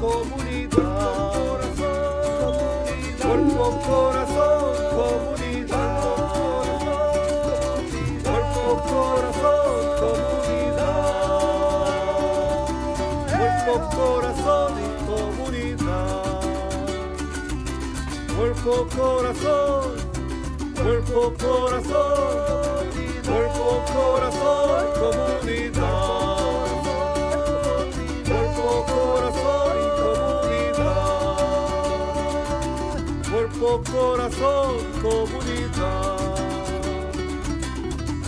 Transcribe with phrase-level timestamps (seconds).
[0.00, 1.60] comunidad.
[3.20, 6.00] Cuerpo, corazón, comunidad.
[8.24, 11.00] Cuerpo, corazón, comunidad.
[13.28, 14.72] Cuerpo, corazón
[15.06, 16.40] comunidad.
[18.36, 19.88] Cuerpo, corazón,
[20.74, 22.86] cuerpo, corazón,
[23.26, 25.39] cuerpo, corazón, comunidad.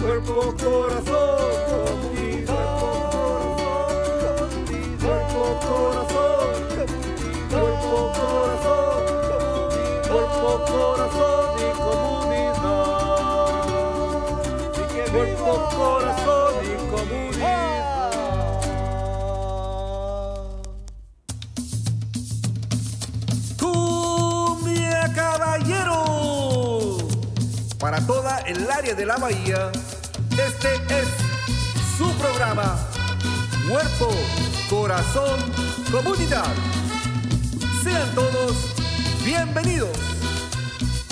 [0.03, 2.57] Cuerpo, corazón, comunidad.
[5.01, 6.51] Cuerpo, corazón,
[7.49, 9.01] cuerpo, corazón,
[10.09, 12.83] cuerpo, corazón y comunidad.
[15.13, 16.32] Cuerpo, corazón
[28.53, 29.73] el área de la bahía,
[30.31, 31.09] este es
[31.97, 32.79] su programa.
[33.69, 34.11] Cuerpo,
[34.69, 35.41] corazón,
[35.91, 36.53] comunidad.
[37.83, 38.75] Sean todos
[39.25, 39.97] bienvenidos.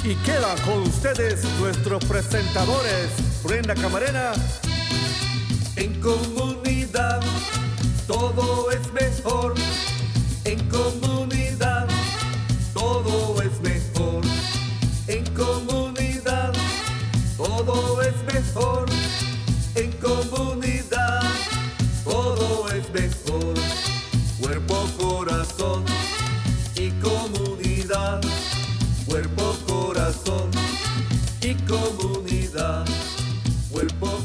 [0.04, 3.08] Y quedan con ustedes nuestros presentadores,
[3.42, 4.32] Brenda Camarena.
[5.76, 7.20] En comunidad
[8.06, 8.49] todo
[31.50, 32.86] y comunidad.
[33.72, 34.19] Cuerpo.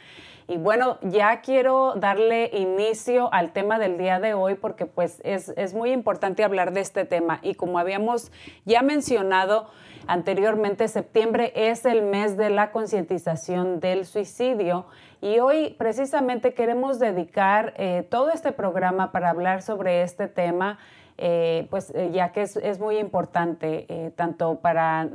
[0.46, 5.48] Y bueno, ya quiero darle inicio al tema del día de hoy porque pues es,
[5.56, 7.38] es muy importante hablar de este tema.
[7.42, 8.30] Y como habíamos
[8.64, 9.68] ya mencionado
[10.06, 14.86] anteriormente, septiembre es el mes de la concientización del suicidio.
[15.24, 20.78] Y hoy precisamente queremos dedicar eh, todo este programa para hablar sobre este tema.
[21.16, 25.08] Eh, pues eh, ya que es, muy importante tanto para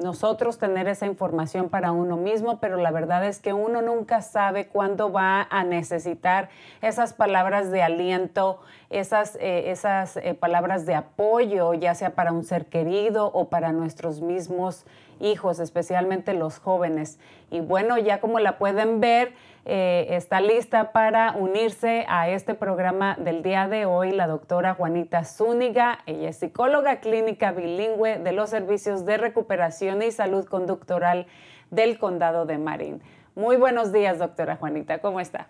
[0.00, 4.68] nosotros tener esa información para uno mismo, pero la verdad es que uno nunca sabe
[4.68, 6.48] cuándo va a necesitar
[6.80, 13.26] esas palabras de aliento, esas, esas palabras de apoyo, ya sea para un ser querido
[13.26, 14.86] o para nuestros mismos
[15.20, 17.18] hijos, especialmente los jóvenes.
[17.50, 19.34] Y bueno, ya como la pueden ver,
[19.64, 25.24] eh, está lista para unirse a este programa del día de hoy la doctora Juanita
[25.24, 25.98] Zúñiga.
[26.06, 31.26] Ella es psicóloga clínica bilingüe de los servicios de recuperación y salud conductoral
[31.70, 33.02] del condado de Marín.
[33.34, 34.98] Muy buenos días, doctora Juanita.
[34.98, 35.48] ¿Cómo está?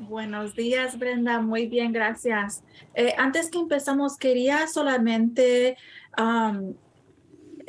[0.00, 1.40] Buenos días, Brenda.
[1.40, 2.64] Muy bien, gracias.
[2.94, 5.76] Eh, antes que empezamos, quería solamente
[6.18, 6.74] um,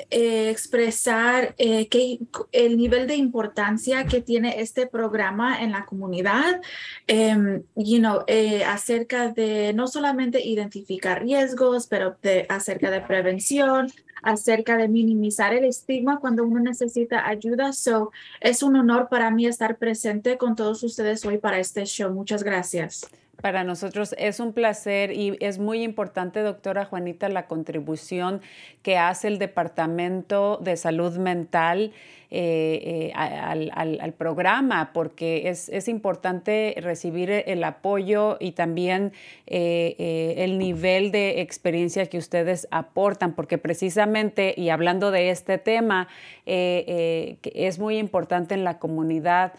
[0.10, 2.20] eh, expresar eh, que
[2.52, 6.62] el nivel de importancia que tiene este programa en la comunidad,
[7.08, 12.18] you know, eh, acerca de no solamente identificar riesgos, pero
[12.50, 13.88] acerca de prevención,
[14.22, 17.74] acerca de minimizar el estigma cuando uno necesita ayuda.
[17.74, 22.12] So, es un honor para mí estar presente con todos ustedes hoy para este show.
[22.12, 23.08] Muchas gracias.
[23.42, 28.42] Para nosotros es un placer y es muy importante, doctora Juanita, la contribución
[28.84, 31.92] que hace el Departamento de Salud Mental
[32.34, 39.12] eh, eh, al, programa, porque es, es, importante recibir el apoyo y también
[39.48, 46.08] eh, el nivel de experiencia que ustedes aportan, porque precisamente, y hablando de este tema,
[46.46, 49.52] es muy importante en la comunidad.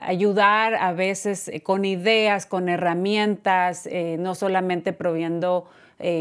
[0.00, 3.88] Ayudar a veces con ideas, con herramientas,
[4.18, 5.66] no solamente proviendo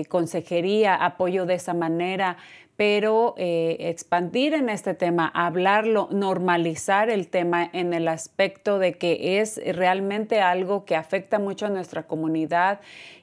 [0.09, 2.37] consejería, apoyo de esa manera,
[2.77, 9.39] pero eh, expandir en este tema, hablarlo, normalizar el tema en el aspecto de que
[9.39, 12.79] es realmente algo que afecta mucho a nuestra comunidad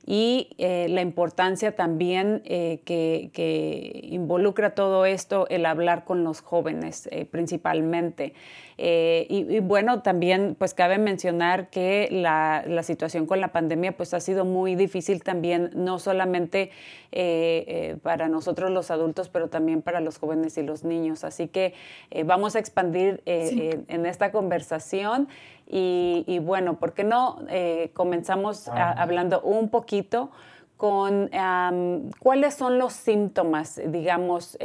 [0.07, 7.09] y eh, la importancia también eh, que, involucra todo esto, el hablar con los jóvenes
[7.31, 8.35] principalmente.
[8.77, 14.21] Y, bueno, también pues cabe mencionar que la, la, situación con la pandemia pues ha
[14.21, 16.71] sido muy difícil también, no solamente
[18.03, 21.25] para nosotros los adultos, pero también para los jóvenes y los niños.
[21.25, 21.75] Así que
[22.11, 25.29] eh, vamos a expandir eh, en, esta conversación
[25.67, 30.31] y, bueno, ¿por qué no eh, comenzamos hablando un poquito?
[30.77, 31.31] con
[32.19, 34.59] cuáles son los síntomas, digamos,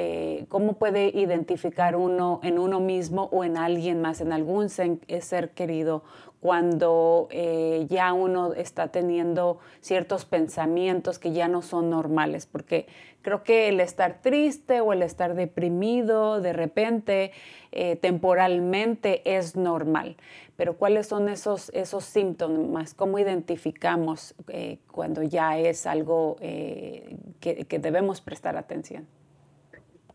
[0.49, 6.03] cómo puede identificar uno en uno mismo o en alguien más, en algún ser querido,
[6.39, 12.87] cuando eh, ya uno está teniendo ciertos pensamientos que ya no son normales, porque
[13.21, 17.31] creo que el estar triste o el estar deprimido de repente,
[17.71, 20.17] eh, temporalmente, es normal.
[20.55, 22.93] Pero ¿cuáles son esos, esos síntomas?
[22.93, 29.07] ¿Cómo identificamos eh, cuando ya es algo que, que debemos prestar atención?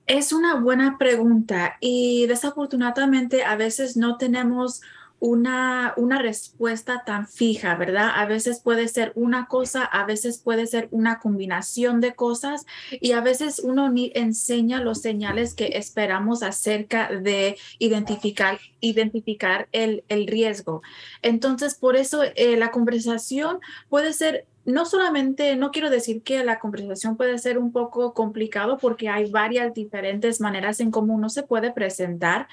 [0.06, 4.82] Es una buena pregunta y desafortunadamente a veces no tenemos
[5.24, 8.10] una, una respuesta tan fija, ¿verdad?
[8.14, 13.12] A veces puede ser una cosa, a veces puede ser una combinación de cosas y
[13.12, 20.26] a veces uno ni enseña los señales que esperamos acerca de identificar, identificar el, el
[20.26, 20.82] riesgo.
[21.22, 26.58] Entonces, por eso eh, la conversación puede ser no solamente, no quiero decir que la
[26.58, 31.42] conversación puede ser un poco complicado porque hay varias diferentes maneras en cómo uno se
[31.42, 32.48] puede presentar,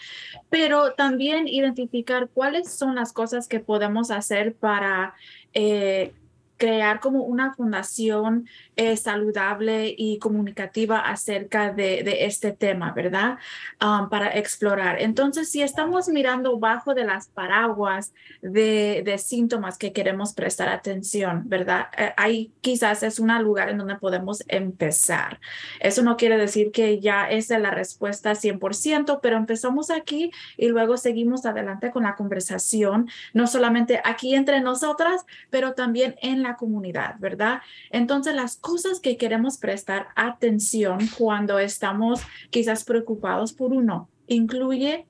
[0.49, 5.13] pero también identificar cuáles son las cosas que podemos hacer para
[5.53, 6.13] eh,
[6.61, 13.39] crear como una fundación eh, saludable y comunicativa acerca de, este tema, ¿verdad?
[13.83, 15.01] Um, para explorar.
[15.01, 18.13] Entonces, si estamos mirando bajo de las paraguas
[18.43, 21.87] de, síntomas que queremos prestar atención, ¿verdad?
[21.97, 25.39] Eh, ahí quizás es un lugar en donde podemos empezar.
[25.79, 30.97] Eso no quiere decir que ya es la respuesta 100%, pero empezamos aquí y luego
[30.97, 37.15] seguimos adelante con la conversación, no solamente aquí entre nosotras, pero también en la comunidad,
[37.19, 37.61] ¿verdad?
[37.89, 45.07] Entonces, las cosas que queremos prestar atención cuando estamos quizás preocupados por uno incluye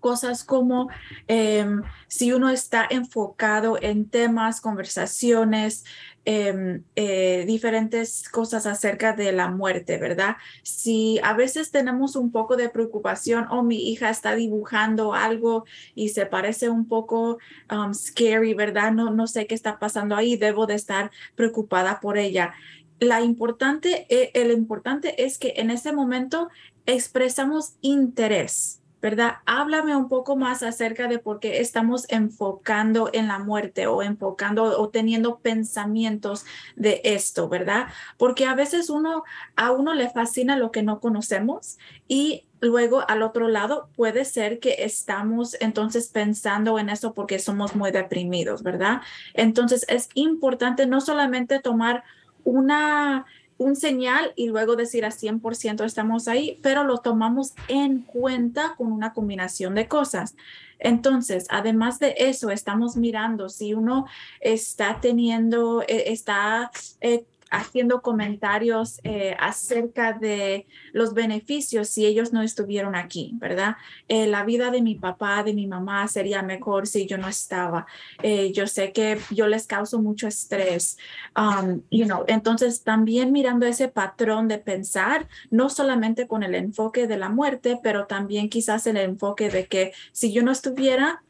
[0.00, 0.88] cosas como
[1.26, 5.84] em, si uno está enfocado en temas, conversaciones,
[6.28, 10.36] Em, eh, diferentes cosas acerca de la muerte, ¿verdad?
[10.64, 15.66] Si a veces tenemos un poco de preocupación o oh, mi hija está dibujando algo
[15.94, 17.38] y se parece un poco
[17.70, 18.90] um, scary, ¿verdad?
[18.90, 22.54] No, no sé qué está pasando ahí, debo de estar preocupada por ella.
[22.98, 26.48] La importante, eh, el importante es que en ese momento
[26.86, 29.36] expresamos interés ¿verdad?
[29.46, 34.64] Háblame un poco más acerca de por qué estamos enfocando en la muerte o enfocando
[34.80, 36.44] o teniendo pensamientos
[36.74, 37.86] de esto, ¿verdad?
[38.18, 39.22] Porque a veces uno,
[39.54, 44.60] a uno le fascina lo que no conocemos y Luego, al otro lado, puede ser
[44.60, 49.02] que estamos entonces pensando en eso porque somos muy deprimidos, ¿verdad?
[49.34, 52.02] Entonces, es importante no solamente tomar
[52.44, 53.26] una
[53.58, 58.92] un señal y luego decir a 100% estamos ahí, pero lo tomamos en cuenta con
[58.92, 60.34] una combinación de cosas.
[60.78, 64.06] Entonces, además de eso, estamos mirando si uno
[64.40, 66.70] está teniendo, eh, está
[67.00, 67.24] eh,
[67.56, 73.76] haciendo comentarios eh, acerca de los beneficios si ellos no estuvieron aquí, ¿verdad?
[74.08, 77.86] Eh, la vida de mi papá, de mi mamá sería mejor si yo no estaba.
[78.22, 80.98] Eh, yo sé que yo les causo mucho estrés,
[81.36, 87.06] um, you know, entonces también mirando ese patrón de pensar, no solamente con el enfoque
[87.06, 91.22] de la muerte, pero también quizás el enfoque de que si yo no estuviera,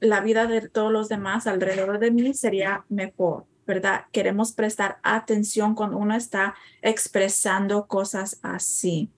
[0.00, 3.46] la vida de todos los demás alrededor de mí sería mejor.
[3.74, 4.06] ¿Verdad?
[4.12, 9.08] Queremos prestar atención cuando uno está expresando cosas así.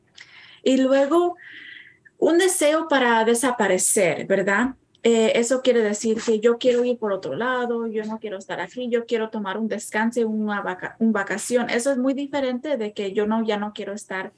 [0.63, 1.37] Y luego,
[2.19, 4.75] un deseo para desaparecer, ¿verdad?
[5.05, 8.59] eh, eso quiere decir que yo quiero ir por otro lado, yo no quiero estar
[8.61, 11.69] aquí, yo quiero tomar un descanso, una vaca vacación.
[11.69, 14.33] Eso es muy diferente de que yo no, ya no quiero estar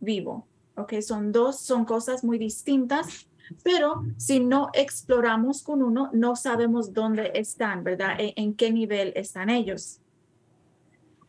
[0.00, 0.46] vivo.
[0.74, 3.28] Ok, son dos, son cosas muy distintas,
[3.62, 8.20] pero si no exploramos con uno, no sabemos dónde están, ¿verdad?
[8.20, 10.00] E, en qué nivel están ellos.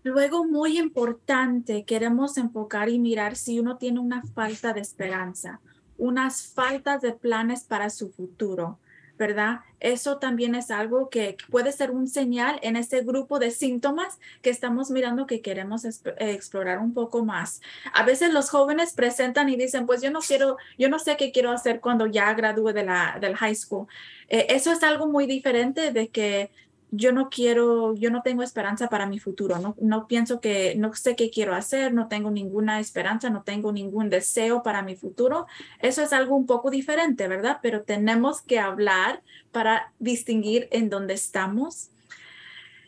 [0.03, 5.59] Luego, muy importante, queremos enfocar y mirar si uno tiene una falta de esperanza,
[5.97, 8.79] unas faltas de planes para su futuro,
[9.17, 9.62] ¿verdad?
[9.79, 14.50] Eso también es algo que puede ser un señal en ese grupo de síntomas que
[14.50, 17.62] estamos mirando que queremos explorar un poco más.
[17.93, 21.31] A veces los jóvenes presentan y dicen, pues yo no quiero, yo no sé qué
[21.31, 23.88] quiero hacer cuando ya gradúe de la, del high school.
[24.29, 26.51] Eh, eso es algo muy diferente de que
[26.91, 30.94] yo no quiero, yo no tengo esperanza para mi futuro, no, no pienso que, no
[30.94, 35.48] sé qué quiero hacer, no tengo ninguna esperanza, no tengo ningún deseo para mi futuro.
[35.79, 37.60] Eso es algo un poco diferente, ¿verdad?
[37.62, 41.89] Pero tenemos que hablar para distinguir en dónde estamos.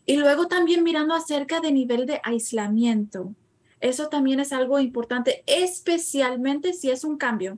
[0.05, 3.33] Y luego también mirando acerca de nivel de aislamiento.
[3.81, 7.57] Eso también es algo importante, especialmente si es un cambio.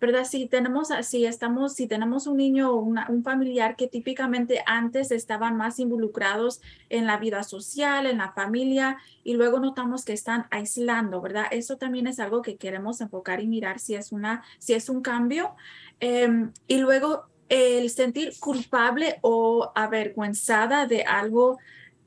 [0.00, 0.24] ¿Verdad?
[0.24, 5.56] Si tenemos, si estamos, si tenemos un niño o un familiar que típicamente antes estaban
[5.56, 11.20] más involucrados en la vida social, en la familia, y luego notamos que están aislando,
[11.20, 11.46] ¿verdad?
[11.50, 15.02] Eso también es algo que queremos enfocar y mirar si es una, si es un
[15.02, 15.54] cambio.
[16.00, 21.58] Em, y luego el sentir culpable o avergüenzada de algo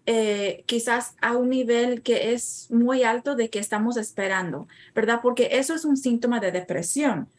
[0.06, 5.20] eh, quizás a un nivel que es muy alto de que estamos esperando, ¿verdad?
[5.24, 7.30] Porque eso es un síntoma de depresión.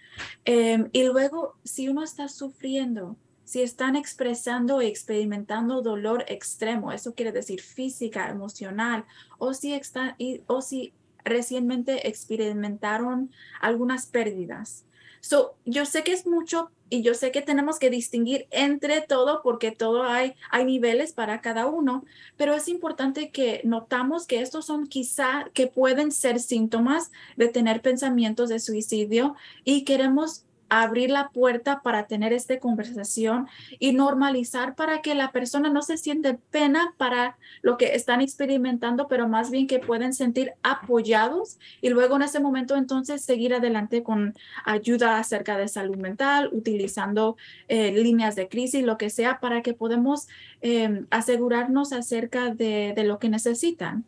[0.44, 7.14] Em, y luego, si uno está sufriendo, si están expresando y experimentando dolor extremo, eso
[7.14, 9.04] quiere decir física, emocional,
[9.38, 10.16] o si, están,
[10.47, 10.92] o si
[11.25, 13.30] recientemente experimentaron
[13.61, 14.87] algunas pérdidas.
[15.21, 19.41] So, yo sé que es mucho y yo sé que tenemos que distinguir entre todo
[19.43, 22.05] porque todo hay, hay niveles para cada uno,
[22.37, 27.81] pero es importante que notamos que estos son quizá que pueden ser síntomas de tener
[27.81, 33.47] pensamientos de suicidio y queremos abrir la puerta para tener esta conversación
[33.78, 39.09] y normalizar para que la persona no se siente pena para lo que están experimentando,
[39.09, 44.02] pero más bien que pueden sentir apoyados y luego en ese momento entonces seguir adelante
[44.02, 47.37] con ayuda acerca de salud mental, utilizando
[47.68, 50.28] eh, líneas de crisis, lo que sea, para que podamos
[50.61, 54.04] eh, asegurarnos acerca de lo que necesitan.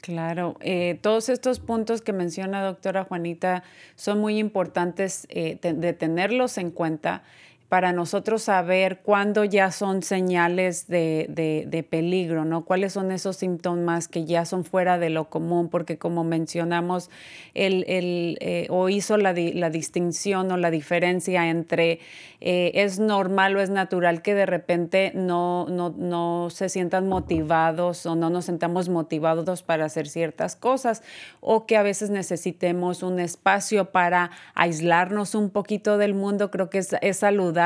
[0.00, 3.64] Claro, eh, todos estos puntos que menciona doctora Juanita
[3.96, 7.22] son muy importantes eh, de tenerlos en cuenta
[7.70, 12.64] para nosotros saber cuándo ya son señales de, peligro, ¿no?
[12.64, 15.68] ¿Cuáles son esos síntomas que ya son fuera de lo común?
[15.68, 17.10] Porque como mencionamos,
[17.54, 17.84] el,
[18.40, 22.00] eh, o hizo la, distinción o la diferencia entre
[22.40, 28.04] eh, es normal o es natural que de repente no, no, no se sientan motivados
[28.04, 31.04] o no nos sentamos motivados para hacer ciertas cosas
[31.40, 36.50] o que a veces necesitemos un espacio para aislarnos un poquito del mundo.
[36.50, 37.59] Creo que es, es saludable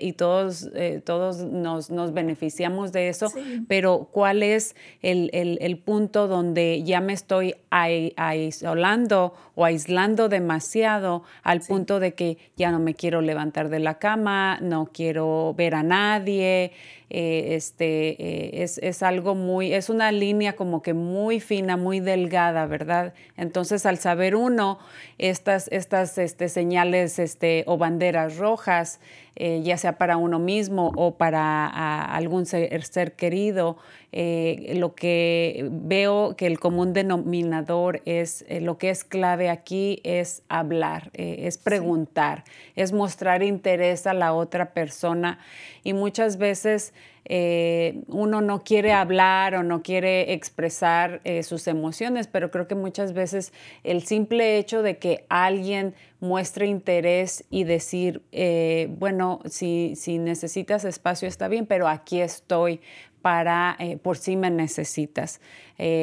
[0.00, 3.32] y todos, eh, todos nos, nos, beneficiamos de eso,
[3.66, 11.22] pero ¿cuál es el, el, el, punto donde ya me estoy aislando o aislando demasiado
[11.42, 15.74] al punto de que ya no me quiero levantar de la cama, no quiero ver
[15.74, 16.72] a nadie?
[17.10, 22.00] Eh, este, eh, es, es, algo muy, es una línea como que muy fina, muy
[22.00, 23.14] delgada, ¿verdad?
[23.38, 24.78] Entonces, al saber uno
[25.16, 29.00] estas, estas este, señales este, o banderas rojas,
[29.36, 31.66] eh, ya sea para uno mismo o para
[32.14, 33.78] algún ser, ser querido,
[34.12, 41.10] lo que veo que el común denominador es, lo que es clave aquí es hablar,
[41.12, 45.38] es preguntar, es mostrar interés a la otra persona.
[45.84, 46.92] Y muchas veces
[47.30, 52.74] eh, uno no quiere hablar o no quiere expresar eh, sus emociones, pero creo que
[52.74, 53.52] muchas veces
[53.84, 60.86] el simple hecho de que alguien muestre interés y decir, eh, bueno, si, si necesitas
[60.86, 62.80] espacio está bien, pero aquí estoy
[63.22, 65.40] para por si me necesitas.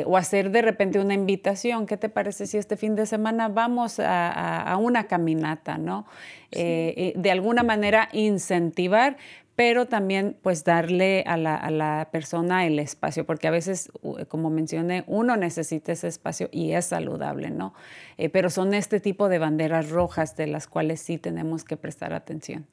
[0.06, 4.00] o hacer de repente una invitación, ¿qué te parece si este fin de semana vamos
[4.00, 6.06] a, una caminata, ¿no?
[6.52, 9.18] de alguna manera incentivar,
[9.56, 13.90] pero también pues darle a la, persona el espacio, porque a veces,
[14.28, 17.74] como mencioné, uno necesita ese espacio y es saludable, ¿no?
[18.18, 22.14] Eh, pero son este tipo de banderas rojas de las cuales sí tenemos que prestar
[22.14, 22.68] atención.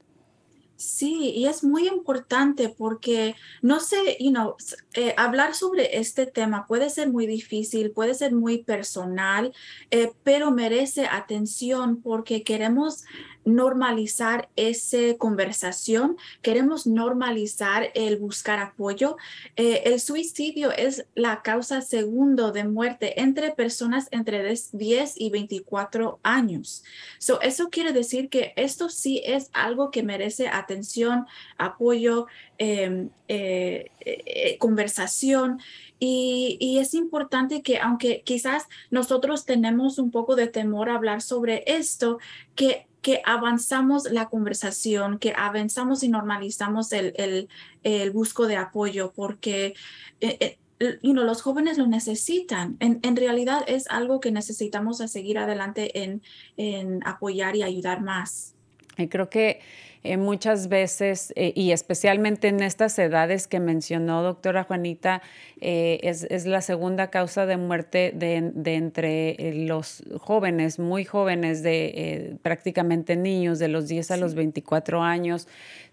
[0.82, 4.56] Sí, y es muy importante porque, no sé, you know,
[4.94, 9.54] eh, hablar sobre este tema puede ser muy difícil, puede ser muy personal,
[9.92, 13.04] eh, pero merece atención porque queremos
[13.44, 19.16] normalizar esa conversación, queremos normalizar el buscar apoyo.
[19.56, 26.20] Eh, el suicidio es la causa segundo de muerte entre personas entre 10 y 24
[26.22, 26.84] años.
[27.18, 31.26] So, eso quiere decir que esto sí es algo que merece atención,
[31.58, 32.26] apoyo,
[32.58, 35.60] em, eh, eh, conversación.
[35.98, 41.22] Y, y, es importante que aunque quizás nosotros tenemos un poco de temor a hablar
[41.22, 42.18] sobre esto,
[42.56, 47.48] que que avanzamos la conversación, que avanzamos y normalizamos el, el,
[47.82, 49.74] el busco de apoyo, porque
[50.20, 52.76] eh, eh, los jóvenes lo necesitan.
[52.80, 56.22] En, en, realidad es algo que necesitamos a seguir adelante en,
[56.56, 58.54] en apoyar y ayudar más.
[58.96, 59.60] Y creo que
[60.04, 65.22] eh, muchas veces, eh, y especialmente en estas edades que mencionó doctora Juanita,
[65.60, 71.62] eh, es, es, la segunda causa de muerte de, de entre los jóvenes, muy jóvenes,
[71.62, 75.46] de prácticamente niños, de los 10 a los 24 años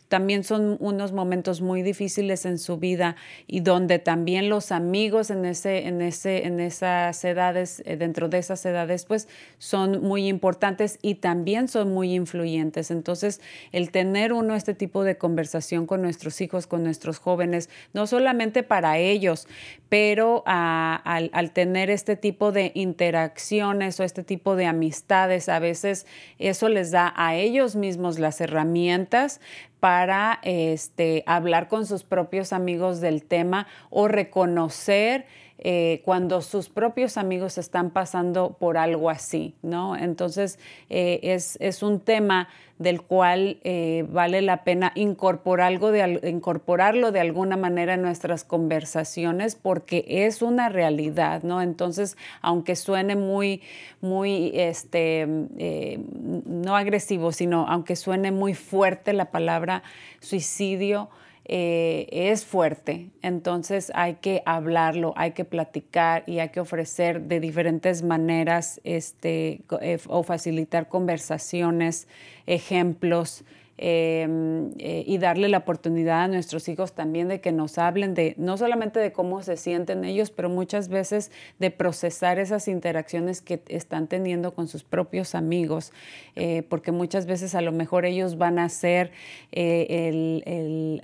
[0.10, 5.46] también son unos momentos muy difíciles en su vida y donde también los amigos en,
[5.46, 9.28] ese, en, ese, en esas edades, eh, dentro de esas edades, pues
[9.60, 12.90] son muy importantes y también son muy influyentes.
[12.90, 13.40] Entonces,
[13.72, 18.64] el tener uno este tipo de conversación con nuestros hijos, con nuestros jóvenes, no solamente
[18.64, 19.48] para ellos,
[19.90, 26.08] pero al, al tener este tipo de interacciones o este tipo de amistades, a veces
[26.40, 29.40] eso les da a ellos mismos las herramientas
[29.80, 35.26] para este, hablar con sus propios amigos del tema o reconocer
[35.62, 39.98] eh, cuando sus propios amigos están pasando por algo así, ¿no?
[39.98, 40.58] Entonces,
[40.90, 42.48] eh, es, es, un tema
[42.78, 49.56] del cual eh, vale la pena incorporarlo de, incorporarlo de alguna manera en nuestras conversaciones
[49.56, 51.62] porque es una realidad, ¿no?
[51.62, 53.62] Entonces, aunque suene muy,
[54.00, 59.84] muy, este, no agresivo, sino aunque suene muy fuerte la palabra
[60.22, 61.10] suicidio,
[61.52, 63.10] eh, es fuerte.
[63.24, 69.62] Entonces hay que hablarlo, hay que platicar y hay que ofrecer de diferentes maneras este,
[69.82, 72.08] eh, o facilitar conversaciones,
[72.46, 73.44] ejemplos.
[73.82, 78.34] Em, eh, y darle la oportunidad a nuestros hijos también de que nos hablen de
[78.36, 83.62] no solamente de cómo se sienten ellos, pero muchas veces de procesar esas interacciones que
[83.70, 85.94] están teniendo con sus propios amigos,
[86.36, 89.14] eh, porque muchas veces a lo mejor ellos van a ser
[89.54, 90.10] eh,
[90.44, 91.02] el,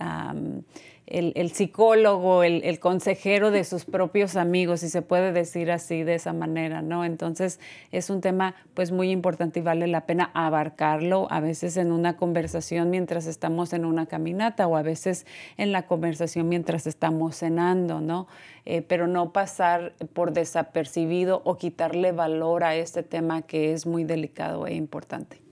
[1.08, 6.16] el el, psicólogo, el, consejero de sus propios amigos, si se puede decir así de
[6.16, 7.06] esa manera, ¿no?
[7.06, 7.60] Entonces
[7.92, 12.18] es un tema pues muy importante y vale la pena abarcarlo a veces en una
[12.18, 15.26] conversación mientras estamos en una caminata o a veces
[15.58, 18.28] en la conversación mientras estamos cenando, ¿no?
[18.66, 24.04] Eh, pero no pasar por desapercibido o quitarle valor a este tema que es muy
[24.04, 25.45] delicado e importante.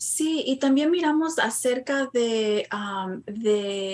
[0.00, 2.66] Sí, y también miramos acerca de,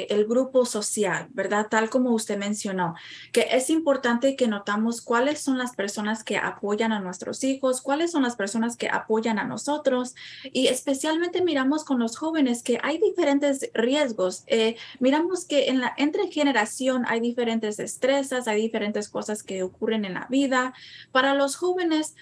[0.08, 1.66] el grupo social, ¿verdad?
[1.68, 2.94] Tal como usted mencionó,
[3.32, 8.12] que es importante que notamos cuáles son las personas que apoyan a nuestros hijos, cuáles
[8.12, 10.14] son las personas que apoyan a nosotros,
[10.44, 14.44] y especialmente miramos con los jóvenes que hay diferentes riesgos.
[14.46, 20.28] Eh, miramos que entre generación hay diferentes estresas, hay diferentes cosas que ocurren en la
[20.30, 20.72] vida.
[21.10, 22.14] Para los jóvenes,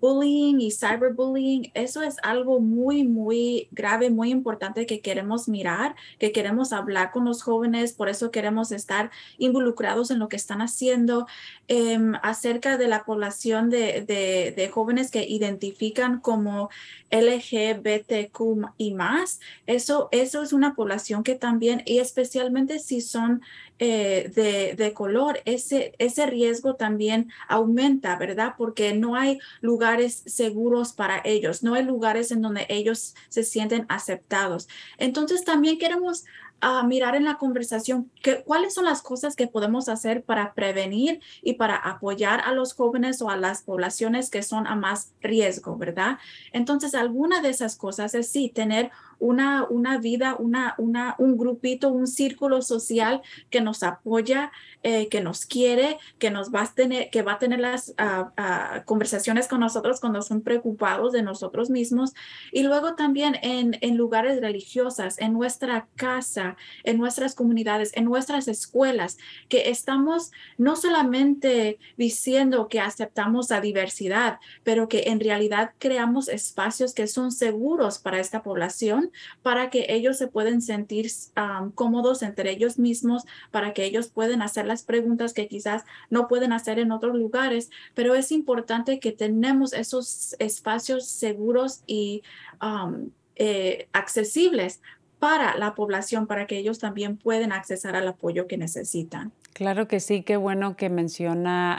[0.00, 6.32] bullying y cyberbullying, eso es algo muy muy grave, muy importante que queremos mirar, que
[6.32, 11.26] queremos hablar con los jóvenes, por eso queremos estar involucrados en lo que están haciendo
[11.68, 16.70] em, acerca de la población de, de, jóvenes que identifican como
[17.10, 18.40] LGBTQ
[18.76, 19.40] y más.
[19.66, 23.42] Eso, eso es una población que también, y especialmente si son
[23.78, 28.54] eh, de, de, color, ese, ese riesgo también aumenta, ¿verdad?
[28.56, 33.86] Porque no hay lugares seguros para ellos, no hay lugares en donde ellos se sienten
[33.88, 34.68] aceptados.
[34.98, 36.24] Entonces también queremos
[36.60, 41.20] a mirar en la conversación que, cuáles son las cosas que podemos hacer para prevenir
[41.42, 45.76] y para apoyar a los jóvenes o a las poblaciones que son a más riesgo,
[45.76, 46.18] ¿verdad?
[46.52, 51.88] Entonces, alguna de esas cosas es sí, tener una, una vida, una, una, un grupito,
[51.88, 54.52] un círculo social que nos apoya,
[54.82, 58.32] eh, que nos quiere, que nos va a tener, que va a tener las ah,
[58.36, 62.14] ah, conversaciones con nosotros cuando son preocupados de nosotros mismos.
[62.52, 68.48] Y luego también en, en lugares religiosos, en nuestra casa, en nuestras comunidades, en nuestras
[68.48, 76.28] escuelas, que estamos no solamente diciendo que aceptamos la diversidad, pero que en realidad creamos
[76.28, 79.05] espacios que son seguros para esta población,
[79.42, 81.10] para que ellos se pueden sentir
[81.74, 86.52] cómodos entre ellos mismos, para que ellos puedan hacer las preguntas que quizás no pueden
[86.52, 92.22] hacer en otros lugares, pero es importante que tenemos esos espacios seguros y
[93.36, 94.80] eh, accesibles
[95.26, 99.32] para la población, para que ellos también puedan accesar al apoyo que necesitan.
[99.54, 101.76] Claro que sí, qué bueno que menciona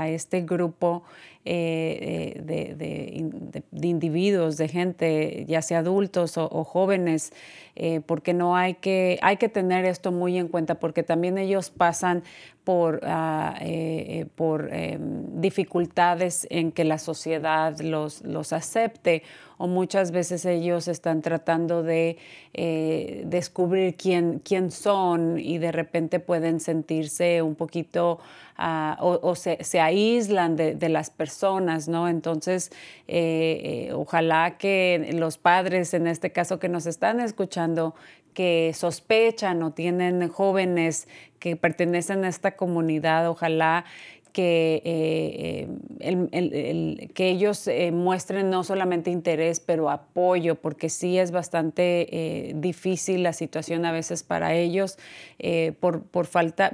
[0.00, 1.04] a, este grupo
[1.44, 7.32] eh, eh, de, individuos, de gente, ya sea adultos o, jóvenes,
[7.76, 11.70] eh, porque no hay que, hay que tener esto muy en cuenta, porque también ellos
[11.70, 12.24] pasan
[12.64, 13.54] por, ah,
[14.34, 19.22] por em, dificultades en que la sociedad los, los acepte
[19.58, 22.16] o muchas veces ellos están tratando de
[23.24, 28.18] descubrir quién, quién son y de repente pueden sentirse un poquito
[28.56, 32.08] ah, o, se, aíslan de, las personas, ¿no?
[32.08, 32.70] Entonces,
[33.06, 37.94] eh, eh, ojalá que los padres, en este caso que nos están escuchando,
[38.34, 41.08] que sospechan o tienen jóvenes
[41.40, 43.84] que pertenecen a esta comunidad, ojalá
[44.38, 51.32] que, eh, eh, que ellos eh, muestren no solamente interés, pero apoyo, porque sí es
[51.32, 54.96] bastante difícil la situación a veces para ellos
[55.80, 56.70] por, por, falta,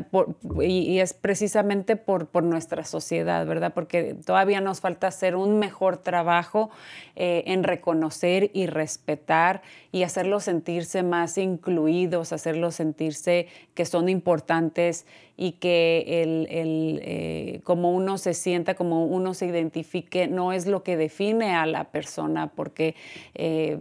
[0.61, 3.73] y, es precisamente por, por, nuestra sociedad, ¿verdad?
[3.73, 6.69] Porque todavía nos falta hacer un mejor trabajo
[7.17, 9.63] en reconocer y respetar
[9.95, 17.61] y hacerlos sentirse más incluidos, hacerlos sentirse que son importantes y que el, el eh,
[17.65, 21.85] como uno se sienta, como uno se identifique, no es lo que define a la
[21.91, 22.95] persona, porque
[23.35, 23.79] eh,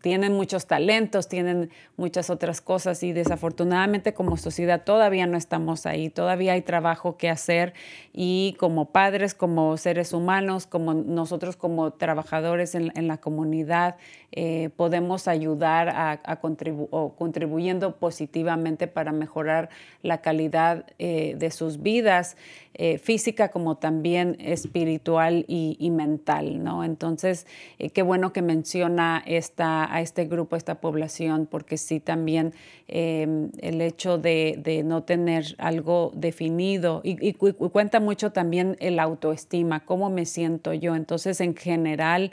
[0.00, 6.08] tienen muchos talentos, tienen muchas otras cosas y desafortunadamente como sociedad todavía no estamos ahí,
[6.08, 7.74] todavía hay trabajo que hacer
[8.12, 13.96] y como padres, como seres humanos, como nosotros como trabajadores en, la comunidad,
[14.30, 19.70] eh, podemos ayudar a, a contribuyendo positivamente para mejorar
[20.02, 22.36] la calidad eh, de sus vidas,
[22.74, 26.84] eh, física como también espiritual y, mental, ¿no?
[26.84, 27.46] Entonces,
[27.78, 32.54] eh, qué bueno que menciona esta, a este grupo, a esta población, porque sí también
[32.88, 40.08] em, el hecho de, no tener algo definido y, cuenta mucho también el autoestima, cómo
[40.08, 40.94] me siento yo.
[40.94, 42.32] Entonces, en general,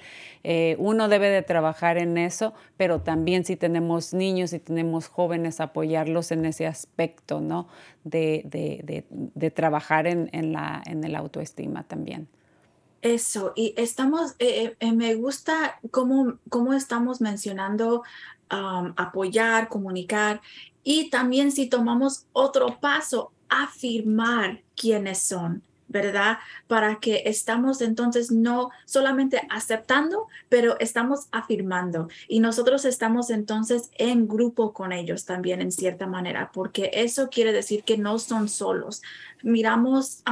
[0.77, 6.31] uno debe de trabajar en eso, pero también si tenemos niños y tenemos jóvenes, apoyarlos
[6.31, 7.67] en ese aspecto, ¿no?
[8.03, 12.27] de, trabajar en, la, en el autoestima también.
[13.01, 18.03] Eso, y estamos, eh, eh, me gusta cómo, cómo estamos mencionando
[18.49, 20.41] apoyar, comunicar
[20.83, 25.61] y también si tomamos otro paso, afirmar quiénes son.
[25.87, 26.39] ¿Verdad?
[26.67, 34.27] Para que estamos entonces no solamente aceptando, pero estamos afirmando y nosotros estamos entonces en
[34.27, 39.01] grupo con ellos también en cierta manera, porque eso quiere decir que no son solos.
[39.43, 40.23] Miramos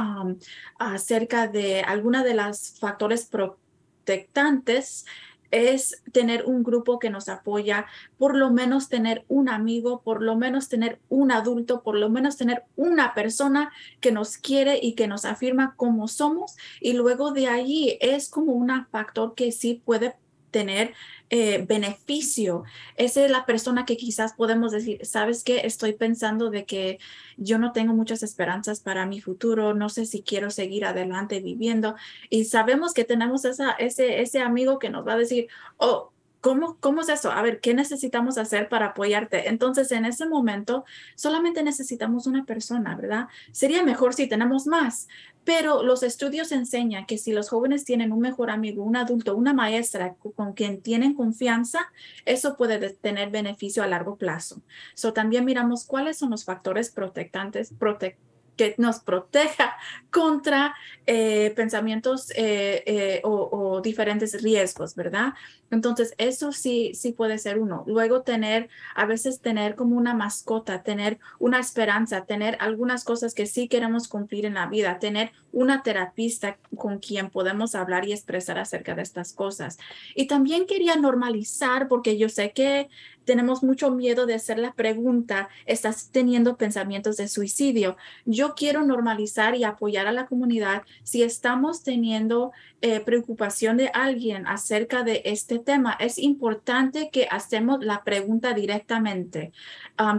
[0.78, 5.06] acerca de alguna de las factores protectantes
[5.50, 7.86] es tener un grupo que nos apoya,
[8.18, 12.36] por lo menos tener un amigo, por lo menos tener un adulto, por lo menos
[12.36, 16.56] tener una persona que nos quiere y que nos afirma cómo somos.
[16.80, 20.16] Y luego de ahí es como un factor que sí puede
[20.50, 20.94] tener
[21.28, 22.64] eh, beneficio.
[22.96, 26.98] Esa es la persona que quizás podemos decir, sabes qué, estoy pensando de que
[27.36, 31.96] yo no tengo muchas esperanzas para mi futuro, no sé si quiero seguir adelante viviendo.
[32.30, 36.76] Y sabemos que tenemos esa, ese, ese amigo que nos va a decir, oh, ¿Cómo,
[36.80, 37.32] ¿Cómo es eso?
[37.32, 39.48] A ver, ¿qué necesitamos hacer para apoyarte?
[39.48, 43.28] Entonces, en ese momento, solamente necesitamos una persona, ¿verdad?
[43.52, 45.08] Sería mejor si tenemos más,
[45.44, 49.54] pero los estudios enseñan que si los jóvenes tienen un mejor amigo, un adulto, una
[49.54, 51.92] maestra con quien tienen confianza,
[52.24, 54.60] eso puede tener beneficio a largo plazo.
[54.94, 57.72] So, también miramos cuáles son los factores protectantes,
[58.56, 59.76] que nos proteja
[60.10, 60.74] contra
[61.06, 65.34] eh, pensamientos eh, eh, o, diferentes riesgos, ¿verdad?
[65.70, 67.84] Entonces, eso sí, sí puede ser uno.
[67.86, 73.46] Luego tener, a veces tener como una mascota, tener una esperanza, tener algunas cosas que
[73.46, 78.58] sí queremos cumplir en la vida, tener una terapista con quien podemos hablar y expresar
[78.58, 79.78] acerca de estas cosas.
[80.14, 82.88] Y también quería normalizar, porque yo sé que
[83.26, 87.96] tenemos mucho miedo de hacer la pregunta, ¿estás teniendo pensamientos de suicidio?
[88.24, 94.46] Yo quiero normalizar y apoyar a la comunidad si estamos teniendo eh, preocupación de alguien
[94.46, 95.96] acerca de este tema.
[95.98, 99.52] Es importante que hacemos la pregunta directamente.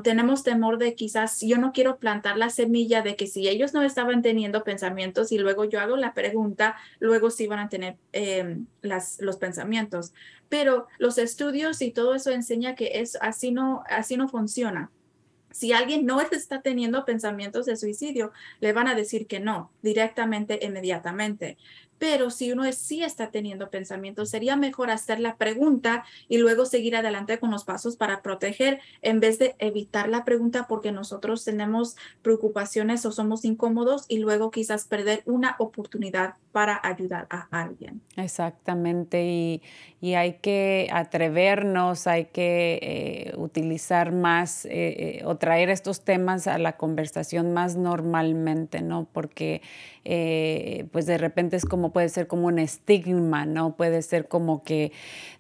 [0.04, 3.84] tenemos temor de quizás, yo no quiero plantar la semilla de que si ellos no
[3.84, 8.66] estaban teniendo pensamientos y luego yo hago la pregunta, luego sí van a tener em,
[8.82, 10.14] las, los pensamientos
[10.50, 14.92] pero los estudios y todo eso enseña que es así no así no funciona.
[15.52, 20.60] Si alguien no está teniendo pensamientos de suicidio, le van a decir que no directamente,
[20.62, 21.58] inmediatamente.
[22.00, 26.96] Pero si uno sí está teniendo pensamientos, sería mejor hacer la pregunta y luego seguir
[26.96, 31.96] adelante con los pasos para proteger en vez de evitar la pregunta porque nosotros tenemos
[32.22, 38.02] preocupaciones o somos incómodos y luego quizás perder una oportunidad para ayudar a alguien.
[38.16, 39.62] Exactamente, y,
[40.02, 46.48] y hay que atrevernos, hay que eh, utilizar más eh, eh, o traer estos temas
[46.48, 49.08] a la conversación más normalmente, ¿no?
[49.12, 49.62] Porque
[50.92, 53.76] pues de repente es como puede ser como un estigma, ¿no?
[53.76, 54.92] Puede ser como que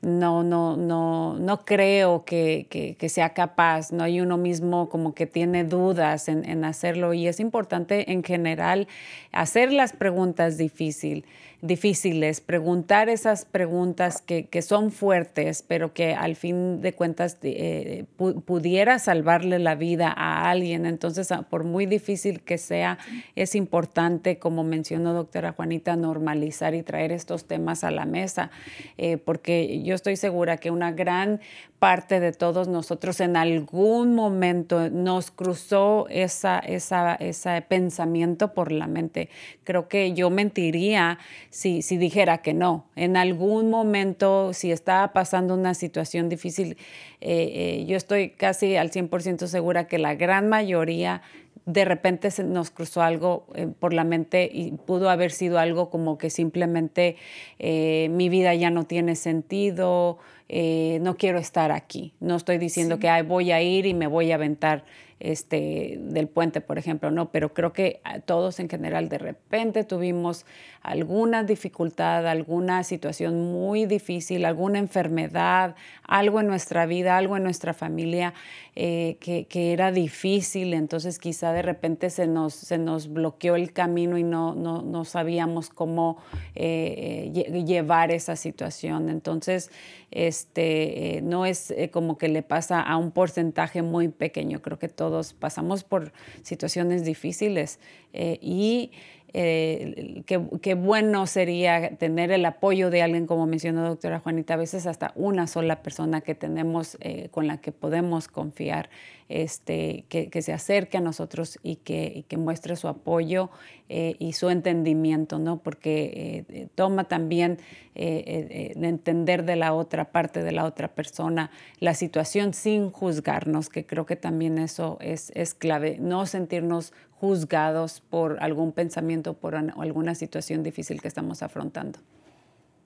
[0.01, 4.07] no, no, no, no creo que, que, sea capaz, ¿no?
[4.07, 8.87] Y uno mismo como que tiene dudas en, en hacerlo y es importante en general
[9.31, 11.23] hacer las preguntas difíciles
[11.61, 18.05] difíciles, preguntar esas preguntas que, son fuertes, pero que al fin de cuentas eh,
[18.45, 20.85] pudiera salvarle la vida a alguien.
[20.85, 22.97] Entonces, ah, por muy difícil que sea,
[23.35, 28.51] es importante, como mencionó doctora Juanita, normalizar y traer estos temas a la mesa,
[28.97, 31.39] eh, porque yo estoy segura que una gran
[31.79, 38.87] parte de todos nosotros en algún momento nos cruzó esa, esa, ese pensamiento por la
[38.87, 39.29] mente.
[39.63, 41.19] Creo que yo mentiría
[41.57, 42.85] si, si dijera que no.
[42.95, 46.77] En algún momento, si estaba pasando una situación difícil,
[47.19, 51.23] eh, eh, yo estoy casi al 100% segura que la gran mayoría
[51.65, 55.89] de repente se nos cruzó algo eh, por la mente y pudo haber sido algo
[55.89, 57.17] como que simplemente
[57.59, 62.13] mi vida ya no tiene sentido, eh, no quiero estar aquí.
[62.19, 64.85] No estoy diciendo que voy a ir y me voy a aventar
[65.19, 70.45] este, del puente, por ejemplo, no, pero creo que todos en general de repente tuvimos
[70.81, 77.73] alguna dificultad, alguna situación muy difícil, alguna enfermedad, algo en nuestra vida, algo en nuestra
[77.73, 78.33] familia
[78.75, 84.17] eh, que, era difícil, entonces quizá de repente se nos, se nos bloqueó el camino
[84.17, 86.17] y no, no, sabíamos cómo
[86.55, 87.31] eh,
[87.65, 89.09] llevar esa situación.
[89.09, 89.71] Entonces,
[90.11, 94.87] este, eh, no es como que le pasa a un porcentaje muy pequeño, creo que
[95.09, 96.11] todos pasamos por
[96.43, 97.79] situaciones difíciles
[98.13, 98.91] y
[99.33, 104.87] eh, qué, bueno sería tener el apoyo de alguien, como mencionó doctora Juanita, a veces
[104.87, 108.89] hasta una sola persona que tenemos, eh, con la que podemos confiar,
[109.27, 113.49] este, que, se acerque a nosotros y que, que muestre su apoyo
[113.89, 115.61] eh, y su entendimiento, ¿no?
[115.61, 117.57] Porque toma también
[117.95, 124.05] entender de la otra parte, de la otra persona, la situación sin juzgarnos, que creo
[124.05, 130.63] que también eso es, es clave, no sentirnos juzgados por algún pensamiento, por alguna situación
[130.63, 131.99] difícil que estamos afrontando.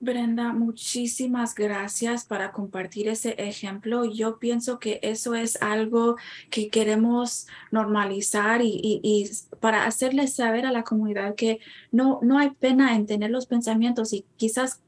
[0.00, 4.04] Brenda, muchísimas gracias para compartir ese ejemplo.
[4.04, 6.16] Yo pienso que eso es algo
[6.50, 11.60] que queremos normalizar y, para hacerles saber a la comunidad que
[11.92, 14.80] no, no hay pena en tener los pensamientos y quizás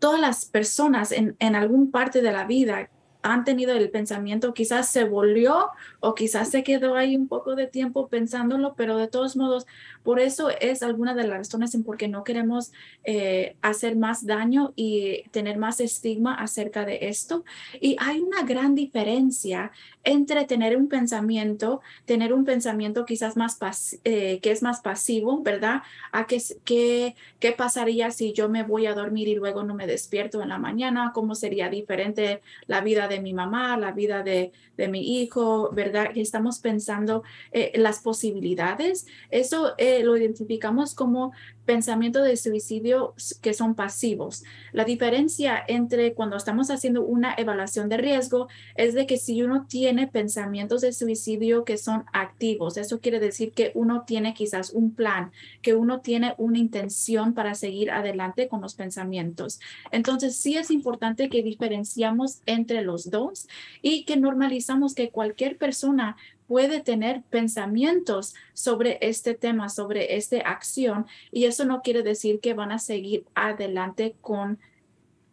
[0.00, 2.90] todas las personas en, en algún parte de la vida
[3.26, 5.68] han tenido el pensamiento, quizás se volvió
[6.00, 9.66] o quizás se quedó ahí un poco de tiempo pensándolo, pero de todos modos,
[10.04, 12.72] por eso es alguna de las razones en por qué no queremos
[13.04, 17.44] eh, hacer más daño y tener más estigma acerca de esto.
[17.80, 19.72] Y hay una gran diferencia
[20.04, 23.58] entre tener un pensamiento, tener un pensamiento quizás más
[24.04, 25.82] eh, que es más pasivo, ¿verdad?
[26.12, 29.88] A que, que, qué pasaría si yo me voy a dormir y luego no me
[29.88, 34.52] despierto en la mañana, cómo sería diferente la vida de mi mamá, la vida de,
[34.76, 36.12] de mi hijo, ¿verdad?
[36.12, 39.06] Que estamos pensando eh, las posibilidades.
[39.30, 41.32] Eso eh, lo identificamos como
[41.66, 44.44] pensamiento de suicidio que son pasivos.
[44.72, 49.66] La diferencia entre cuando estamos haciendo una evaluación de riesgo es de que si uno
[49.68, 54.94] tiene pensamientos de suicidio que son activos, eso quiere decir que uno tiene quizás un
[54.94, 59.60] plan, que uno tiene una intención para seguir adelante con los pensamientos.
[59.90, 63.48] Entonces, sí es importante que diferenciamos entre los dos
[63.82, 66.16] y que normalizamos que cualquier persona
[66.46, 72.54] puede tener pensamientos sobre este tema, sobre esta acción, y eso no quiere decir que
[72.54, 74.58] van a seguir adelante con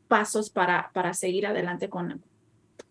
[0.08, 2.22] pasos para, para seguir adelante con,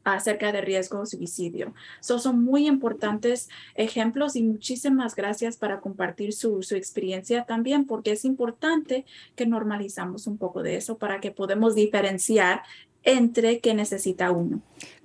[0.04, 1.74] acerca de riesgo de suicidio.
[2.00, 8.24] son muy importantes ejemplos y muchísimas gracias para compartir su, su, experiencia también, porque es
[8.24, 9.04] importante
[9.36, 12.62] que normalizamos un poco de eso para que podamos diferenciar
[13.04, 14.60] entre qué necesita uno.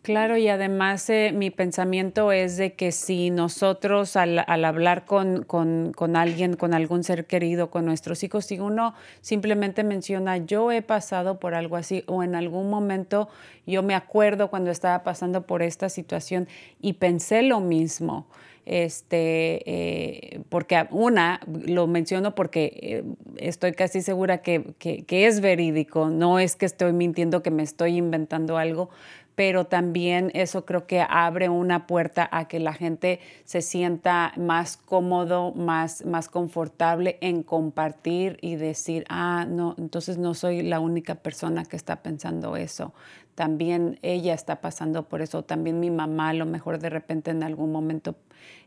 [0.07, 6.15] Claro, y además eh, mi pensamiento es de que si nosotros al, hablar con, con,
[6.15, 11.39] alguien, con algún ser querido, con nuestros hijos, si uno simplemente menciona, yo he pasado
[11.39, 13.27] por algo así, o en algún momento
[13.65, 16.47] yo me acuerdo cuando estaba pasando por esta situación
[16.79, 18.27] y pensé lo mismo
[18.67, 23.03] este, eh, porque una, lo menciono porque eh,
[23.37, 27.95] estoy casi segura que, que, es verídico, no es que estoy mintiendo, que me estoy
[27.95, 28.89] inventando algo,
[29.37, 34.77] pero también eso creo que abre una puerta a que la gente se sienta más
[34.77, 41.13] cómodo, más, más confortable en compartir y decir, ah, no, entonces no soy la única
[41.13, 42.95] persona que está pensando eso
[43.37, 47.43] también ella está pasando por eso, también mi mamá a lo mejor de repente en
[47.43, 48.15] algún momento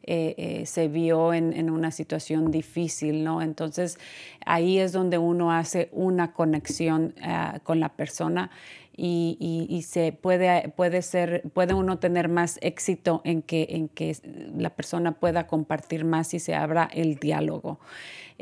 [0.04, 3.42] eh, eh, se vio en, una situación difícil, ¿no?
[3.42, 3.98] Entonces
[4.46, 8.52] ahí es donde uno hace una conexión ah, con la persona
[8.96, 14.16] y, se puede, puede, ser, puede uno tener más éxito en que, en que
[14.57, 17.81] la persona pueda compartir más y se abra el diálogo.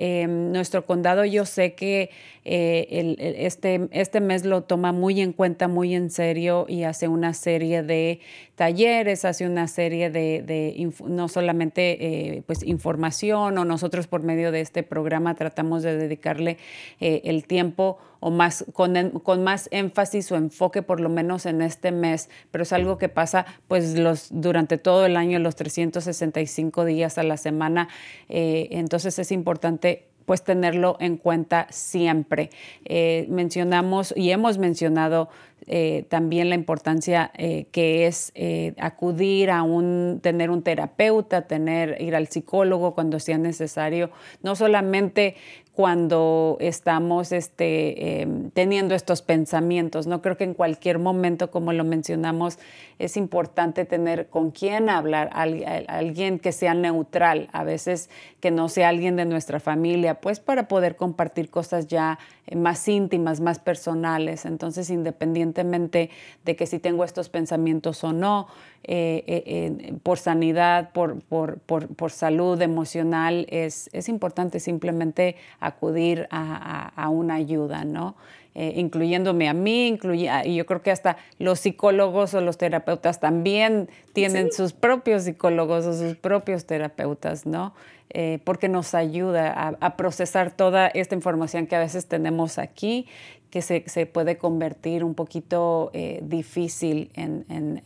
[0.01, 2.11] Em, nuestro condado yo sé que
[2.51, 7.35] eh, este, este mes lo toma muy en cuenta, muy en serio y hace una
[7.35, 8.21] serie de
[8.55, 14.61] talleres, hace una serie de, no solamente eh, pues información o nosotros por medio de
[14.61, 16.59] este programa tratamos de dedicarle
[17.01, 21.61] eh, el tiempo o más con, con, más énfasis o enfoque por lo menos en
[21.61, 26.85] este mes, pero es algo que pasa pues los durante todo el año, los 365
[26.85, 27.89] días a la semana,
[28.29, 29.88] entonces es importante
[30.29, 32.51] pues tenerlo en cuenta siempre.
[32.85, 35.31] Eh, mencionamos y hemos mencionado
[35.67, 38.33] eh, también la importancia eh, que es
[38.79, 44.11] acudir a un, tener un terapeuta, tener, ir al psicólogo cuando sea necesario,
[44.43, 45.37] no solamente
[45.79, 50.09] cuando estamos este, em, teniendo estos pensamientos.
[50.09, 52.59] No creo que en cualquier momento, como lo mencionamos,
[52.99, 58.11] es importante tener con quién hablar, alguien que sea neutral, a veces
[58.41, 62.89] que no sea alguien de nuestra familia, pues para poder compartir cosas ya eh, más
[62.89, 64.47] íntimas, más personales.
[64.47, 66.11] Entonces, independientemente
[66.45, 68.49] de que si tengo estos pensamientos o no,
[68.85, 75.37] eh, eh, por sanidad, por, por, por, por, salud emocional, es, es importante simplemente
[75.69, 78.17] acudir a, a, una ayuda, ¿no?
[78.55, 83.89] incluyéndome a mí, incluye, y yo creo que hasta los psicólogos o los terapeutas también
[84.15, 87.73] tienen sus propios psicólogos o sus propios terapeutas, ¿no?
[88.11, 93.07] Eh, porque nos ayuda a, procesar toda esta información que a veces tenemos aquí,
[93.51, 97.83] que se, se puede convertir un poquito eh, difícil en, en,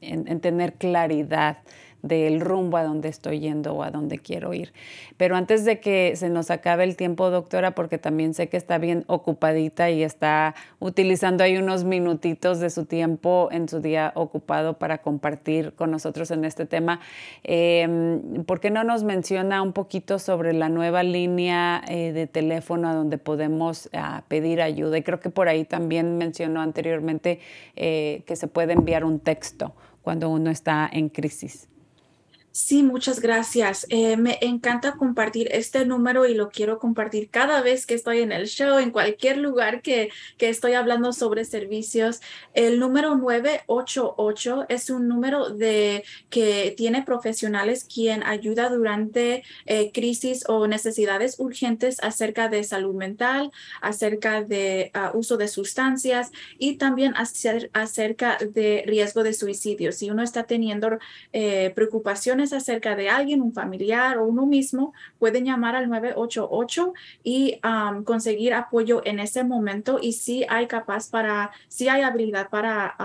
[0.00, 1.58] en, tener claridad
[2.04, 4.74] del rumbo a donde estoy yendo o a donde quiero ir.
[5.16, 8.76] Pero antes de que se nos acabe el tiempo, doctora, porque también sé que está
[8.76, 14.78] bien ocupadita y está utilizando ahí unos minutitos de su tiempo en su día ocupado
[14.78, 17.00] para compartir con nosotros en este tema,
[17.42, 22.88] em, ¿por qué no nos menciona un poquito sobre la nueva línea eh, de teléfono
[22.88, 24.98] a donde podemos ah, pedir ayuda?
[24.98, 27.40] Y creo que por ahí también mencionó anteriormente
[27.76, 31.66] eh, que se puede enviar un texto cuando uno está en crisis.
[32.56, 33.84] Sí, muchas gracias.
[33.88, 38.30] Eh, me encanta compartir este número y lo quiero compartir cada vez que estoy en
[38.30, 42.20] el show, en cualquier lugar que, que estoy hablando sobre servicios.
[42.52, 50.44] El número 988 es un número de que tiene profesionales quien ayuda durante eh, crisis
[50.46, 57.14] o necesidades urgentes acerca de salud mental, acerca de ah, uso de sustancias y también
[57.72, 59.90] acerca de riesgo de suicidio.
[59.90, 61.00] Si uno está teniendo
[61.32, 67.60] eh, preocupaciones acerca de alguien, un familiar o uno mismo, pueden llamar al 988 y
[68.04, 72.96] conseguir apoyo en ese momento y si hay capaz para, si hay habilidad para...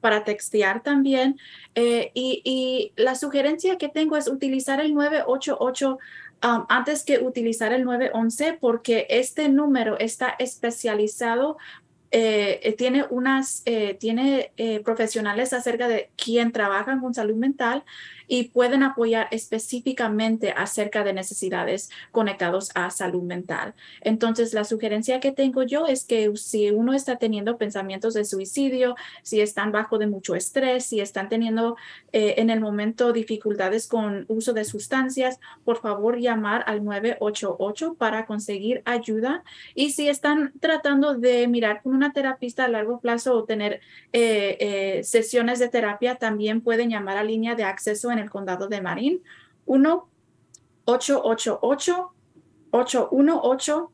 [0.00, 1.38] para textear también.
[1.74, 5.98] Eh, y, la sugerencia que tengo es utilizar el 988
[6.40, 11.58] antes que utilizar el 911 porque este número está especializado
[12.12, 13.62] eh, eh, tiene unas,
[13.98, 14.52] tiene
[14.82, 17.84] profesionales acerca de quién trabajan con salud mental
[18.30, 23.74] y pueden apoyar específicamente acerca de necesidades conectados a salud mental.
[24.02, 28.94] Entonces, la sugerencia que tengo yo es que si uno está teniendo pensamientos de suicidio,
[29.24, 31.76] si están bajo de mucho estrés, si están teniendo
[32.12, 38.26] eh, en el momento dificultades con uso de sustancias, por favor llamar al 988 para
[38.26, 39.42] conseguir ayuda.
[39.74, 43.80] Y si están tratando de mirar con una terapista a largo plazo o tener
[44.12, 48.68] eh, eh, sesiones de terapia, también pueden llamar a línea de acceso en el condado
[48.68, 49.22] de Marín
[49.66, 50.08] 1
[50.84, 52.12] 888
[52.70, 53.92] 818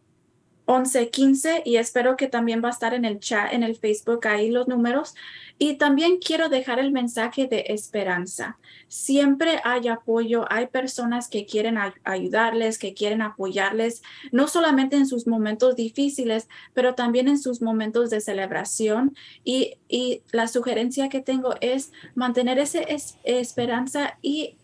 [0.66, 4.50] 1115 y espero que también va a estar en el chat, en el Facebook, ahí
[4.50, 5.14] los números.
[5.58, 8.58] Y también quiero dejar el mensaje de esperanza.
[8.88, 14.02] Siempre hay apoyo, hay personas que quieren ayudarles, que quieren apoyarles,
[14.32, 19.16] no solamente en sus momentos difíciles, pero también en sus momentos de celebración.
[19.44, 22.80] Y, y la sugerencia que tengo es mantener esa
[23.24, 24.56] esperanza y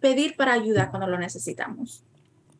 [0.00, 2.04] pedir para ayuda cuando lo necesitamos.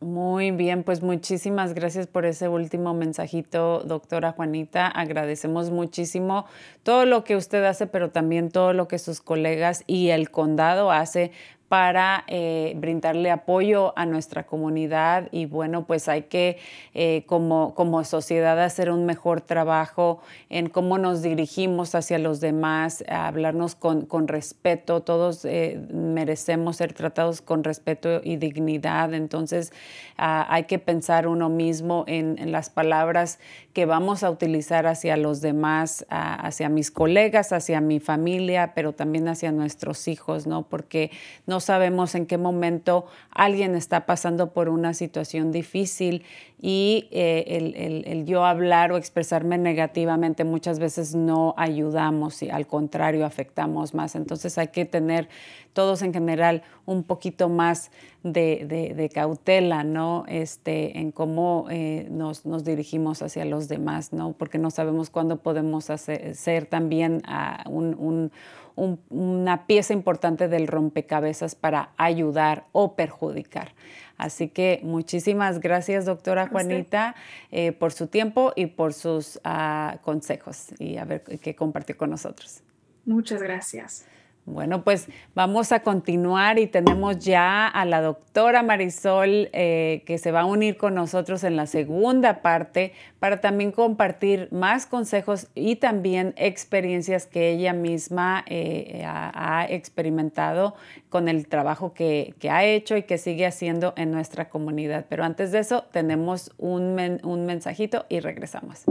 [0.03, 4.85] Muy bien, pues muchísimas gracias por ese último mensajito, doctora Juanita.
[4.85, 6.45] Agradecemos muchísimo
[6.83, 10.91] todo lo que usted hace, pero también todo lo que sus colegas y el condado
[10.91, 11.31] hace
[11.73, 16.59] para eh, brindarle apoyo a nuestra comunidad y bueno, pues hay que
[16.93, 20.21] eh, como, como sociedad hacer un mejor trabajo
[20.51, 26.93] en cómo nos dirigimos hacia los demás, hablarnos con, con respeto, todos eh, merecemos ser
[26.93, 29.73] tratados con respeto y dignidad, entonces
[30.15, 33.39] ah, hay que pensar uno mismo en, en, las palabras
[33.73, 38.93] que vamos a utilizar hacia los demás, ah, hacia mis colegas, hacia mi familia, pero
[38.93, 40.67] también hacia nuestros hijos, ¿no?
[40.69, 41.09] Porque
[41.47, 46.23] no sabemos en qué momento alguien está pasando por una situación difícil
[46.65, 52.67] y eh, el, el, yo hablar o expresarme negativamente muchas veces no ayudamos y al
[52.67, 54.15] contrario afectamos más.
[54.15, 55.27] Entonces hay que tener
[55.73, 57.91] todos en general un poquito más
[58.23, 60.23] de, de, cautela, ¿no?
[60.29, 64.31] Este, en cómo eh, nos, nos, dirigimos hacia los demás, ¿no?
[64.31, 67.21] Porque no sabemos cuándo podemos hacer, ser también
[67.69, 68.31] un, un
[68.75, 73.73] una pieza importante del rompecabezas para ayudar o perjudicar.
[74.17, 77.15] Así que muchísimas gracias, doctora Juanita,
[77.51, 82.09] eh, por su tiempo y por sus uh, consejos y a ver qué compartió con
[82.09, 82.61] nosotros.
[83.05, 84.05] Muchas gracias.
[84.45, 90.33] Bueno, pues vamos a continuar y tenemos ya a la doctora Marisol eh, que se
[90.33, 95.77] va a unir con nosotros en la segunda parte para también compartir más consejos y
[95.77, 100.75] también experiencias que ella misma eh, ha, experimentado
[101.09, 105.05] con el trabajo que, ha hecho y que sigue haciendo en nuestra comunidad.
[105.07, 108.83] Pero antes de eso, tenemos un, un mensajito y regresamos.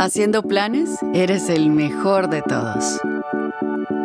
[0.00, 2.98] Haciendo planes, eres el mejor de todos.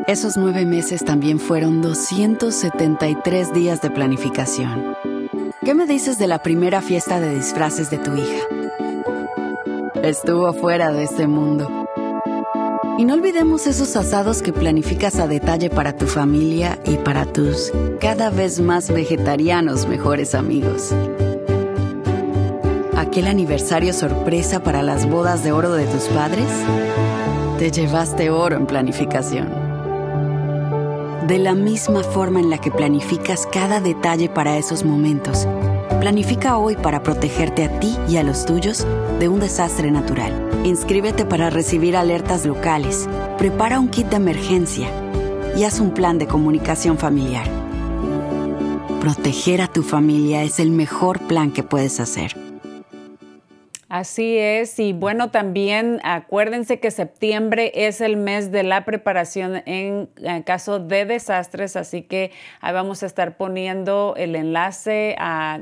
[0.07, 4.93] Esos nueve meses también fueron 273 días de planificación.
[5.63, 8.43] ¿Qué me dices de la primera fiesta de disfraces de tu hija?
[10.03, 11.87] Estuvo fuera de este mundo.
[12.97, 17.71] Y no olvidemos esos asados que planificas a detalle para tu familia y para tus
[18.01, 20.93] cada vez más vegetarianos mejores amigos.
[22.97, 26.47] Aquel aniversario sorpresa para las bodas de oro de tus padres.
[27.59, 29.49] Te llevaste oro en planificación.
[31.27, 35.45] De la misma forma en la que planificas cada detalle para esos momentos,
[35.99, 38.87] planifica hoy para protegerte a ti y a los tuyos
[39.19, 40.31] de un desastre natural.
[40.63, 44.87] Inscríbete para recibir alertas locales, prepara un kit de emergencia
[45.57, 47.47] y haz un plan de comunicación familiar.
[49.01, 52.44] Proteger a tu familia es el mejor plan que puedes hacer.
[53.95, 60.09] Así es, y bueno, también acuérdense que septiembre es el mes de la preparación en,
[60.43, 65.61] caso de desastres, así que ahí vamos a estar poniendo el enlace a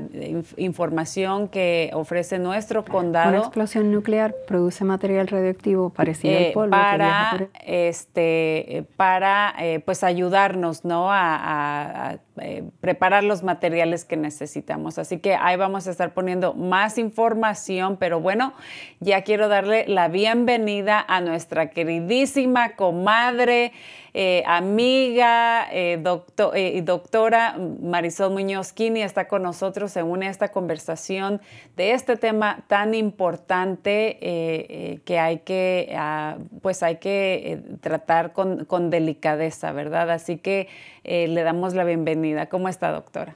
[0.56, 3.28] información que ofrece nuestro condado.
[3.28, 6.70] Una explosión nuclear produce material radioactivo parecido al eh, polvo.
[6.72, 11.06] Para, este, para eh, pues ayudarnos ¿no?
[11.08, 14.98] a, eh, preparar los materiales que necesitamos.
[14.98, 18.54] Así que ahí vamos a estar poniendo más información, pero bueno,
[19.00, 23.72] ya quiero darle la bienvenida a nuestra queridísima comadre,
[24.14, 30.30] eh, amiga eh, doctor, y doctora Marisol Muñoz Kini está con nosotros, se une a
[30.30, 31.40] esta conversación
[31.76, 38.90] de este tema tan importante que hay que, ah, pues hay que tratar con, con
[38.90, 40.10] delicadeza, ¿verdad?
[40.10, 40.68] Así que
[41.04, 42.46] le damos la bienvenida.
[42.46, 43.34] ¿Cómo está, doctora?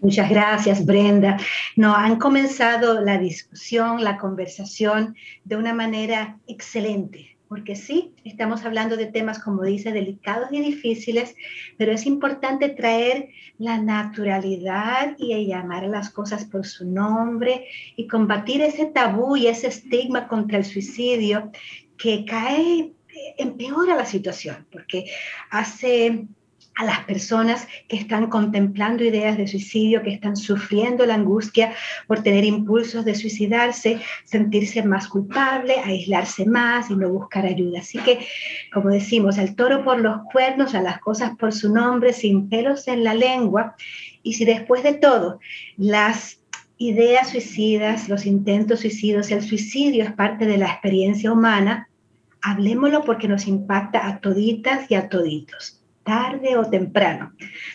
[0.00, 1.38] Muchas gracias, Brenda.
[1.74, 7.36] No, han comenzado la discusión, la conversación de una manera excelente.
[7.48, 11.34] Porque sí, estamos hablando de temas, como dice, delicados y difíciles,
[11.76, 18.06] pero es importante traer la naturalidad y llamar a las cosas por su nombre y
[18.06, 21.50] combatir ese tabú y ese estigma contra el suicidio
[21.96, 22.92] que cae,
[23.38, 25.06] empeora la situación, porque
[25.50, 26.28] hace
[26.78, 31.74] a las personas que están contemplando ideas de suicidio, que están sufriendo la angustia
[32.06, 37.80] por tener impulsos de suicidarse, sentirse más culpable, aislarse más y no buscar ayuda.
[37.80, 38.24] Así que,
[38.72, 42.86] como decimos, el toro por los cuernos, a las cosas por su nombre, sin pelos
[42.86, 43.74] en la lengua.
[44.22, 45.40] Y si después de todo
[45.76, 46.40] las
[46.76, 51.88] ideas suicidas, los intentos suicidas, el suicidio es parte de la experiencia humana,
[52.40, 55.77] hablemoslo porque nos impacta a toditas y a toditos
[56.08, 57.34] tarde o temprano.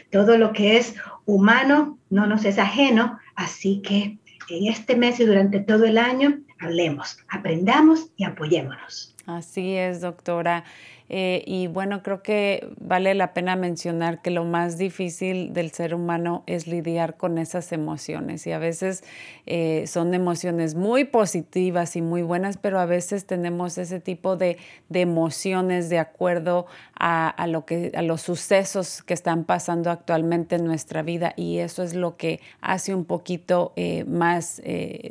[0.09, 4.17] Todo lo que es humano no nos es ajeno, así que
[4.49, 9.15] en este mes y durante todo el año hablemos, aprendamos y apoyémonos.
[9.27, 10.63] Así es, doctora.
[11.09, 15.93] Eh, y bueno, creo que vale la pena mencionar que lo más difícil del ser
[15.93, 18.47] humano es lidiar con esas emociones.
[18.47, 19.03] Y a veces
[19.45, 24.57] eh, son emociones muy positivas y muy buenas, pero a veces tenemos ese tipo de,
[24.91, 31.01] emociones de acuerdo a, lo que, a los sucesos que están pasando actualmente en nuestra
[31.01, 31.33] vida.
[31.35, 34.61] Y eso es lo que hace un poquito eh, más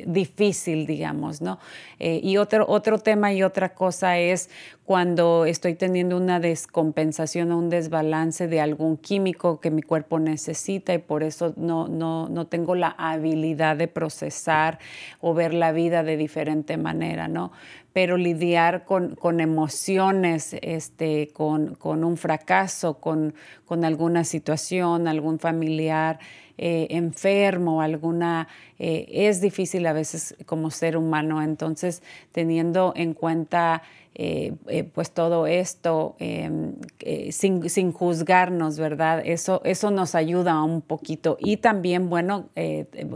[0.05, 1.59] difícil, digamos, ¿no?
[1.99, 4.49] y otro, otro tema y otra cosa es
[4.85, 10.93] cuando estoy teniendo una descompensación o un desbalance de algún químico que mi cuerpo necesita
[10.93, 14.79] y por eso no, no, no tengo la habilidad de procesar
[15.21, 17.53] o ver la vida de diferente manera, ¿no?
[17.93, 25.39] Pero lidiar con, con emociones, este, con, con, un fracaso, con, con alguna situación, algún
[25.39, 26.19] familiar,
[26.57, 28.47] eh, enfermo, alguna,
[28.79, 31.41] eh, es difícil a veces como ser humano.
[31.41, 33.83] Entonces, teniendo en cuenta
[34.15, 39.23] eh, eh, pues todo esto em, eh, sin, sin, juzgarnos, ¿verdad?
[39.25, 41.35] Eso, eso nos ayuda un poquito.
[41.39, 42.49] Y también, bueno,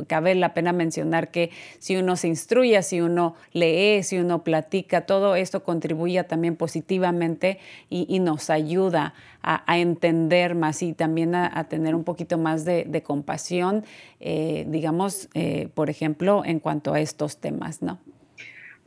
[0.08, 5.06] cabe la pena mencionar que si uno se instruye, si uno lee, si uno platica,
[5.06, 11.94] todo esto contribuye también positivamente y, nos ayuda a, entender más y también a, tener
[11.94, 13.86] un poquito más de, de compasión,
[14.20, 15.30] digamos,
[15.76, 18.00] por ejemplo, en cuanto a estos temas, ¿no?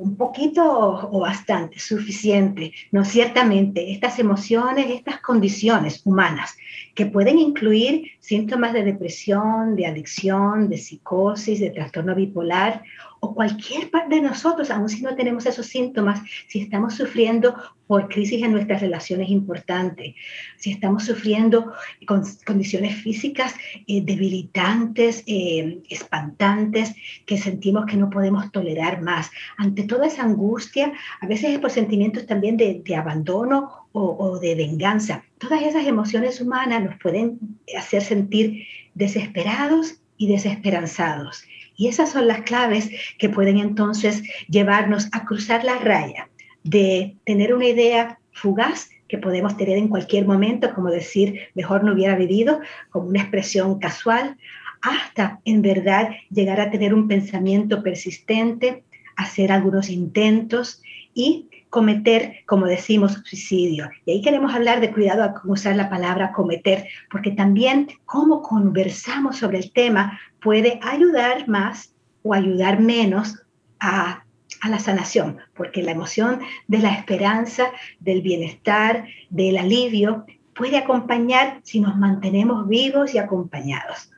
[0.00, 2.72] Un poquito o bastante, suficiente.
[2.90, 6.56] No, ciertamente, estas emociones, estas condiciones humanas
[7.00, 12.82] que pueden incluir síntomas de depresión, de adicción, de psicosis, de trastorno bipolar
[13.20, 17.54] o cualquier parte de nosotros, aun si no tenemos esos síntomas, si estamos sufriendo
[17.86, 20.14] por crisis en nuestras relaciones importantes,
[20.56, 21.72] si estamos sufriendo
[22.06, 23.54] con condiciones físicas
[23.86, 26.94] eh, debilitantes, eh, espantantes,
[27.26, 29.30] que sentimos que no podemos tolerar más.
[29.58, 35.24] Ante toda esa angustia, a veces es por sentimientos también de, abandono o, de venganza.
[35.38, 37.38] Todas esas emociones humanas nos pueden
[37.76, 41.44] hacer sentir desesperados y desesperanzados.
[41.76, 46.28] Y esas son las claves que pueden entonces llevarnos a cruzar la raya
[46.62, 51.94] de tener una idea fugaz que podemos tener en cualquier momento, como decir, mejor no
[51.94, 52.60] hubiera vivido,
[52.90, 54.36] como una expresión casual,
[54.82, 58.84] hasta en verdad llegar a tener un pensamiento persistente,
[59.16, 60.80] hacer algunos intentos
[61.12, 63.88] y cometer, como decimos, suicidio.
[64.04, 69.36] Y ahí queremos hablar de cuidado con usar la palabra cometer, porque también cómo conversamos
[69.36, 73.42] sobre el tema puede ayudar más o ayudar menos
[73.78, 74.24] a,
[74.60, 81.60] a la sanación, porque la emoción de la esperanza, del bienestar, del alivio, puede acompañar
[81.62, 84.10] si nos mantenemos vivos y acompañados.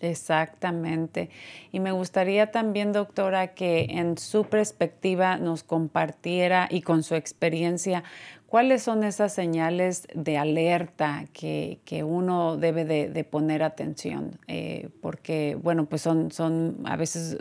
[0.00, 1.28] Exactamente.
[1.72, 8.04] Y me gustaría también, doctora, que en su perspectiva nos compartiera y con su experiencia
[8.48, 14.38] ¿Cuáles son esas señales de alerta que, uno debe de, poner atención?
[14.46, 17.36] Eh, porque, bueno, pues son, son a veces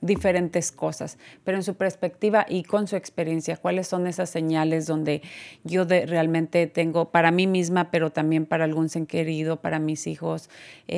[0.00, 5.22] diferentes cosas, pero en su perspectiva y con su experiencia, ¿cuáles son esas señales donde
[5.62, 10.50] yo realmente tengo para mí misma, pero también para algún ser querido, para mis hijos,
[10.88, 10.96] eh,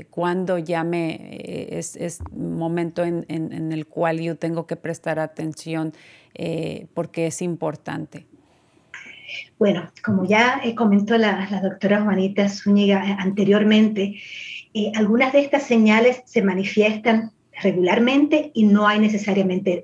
[0.00, 3.24] eh, cuando ya me, es, es momento en,
[3.72, 5.94] el cual yo tengo que prestar atención
[6.92, 8.26] porque es importante?
[9.58, 14.20] Bueno, como ya eh, comentó la, doctora Juanita Zúñiga eh, anteriormente,
[14.74, 19.82] eh, algunas de estas señales se manifiestan regularmente y no hay necesariamente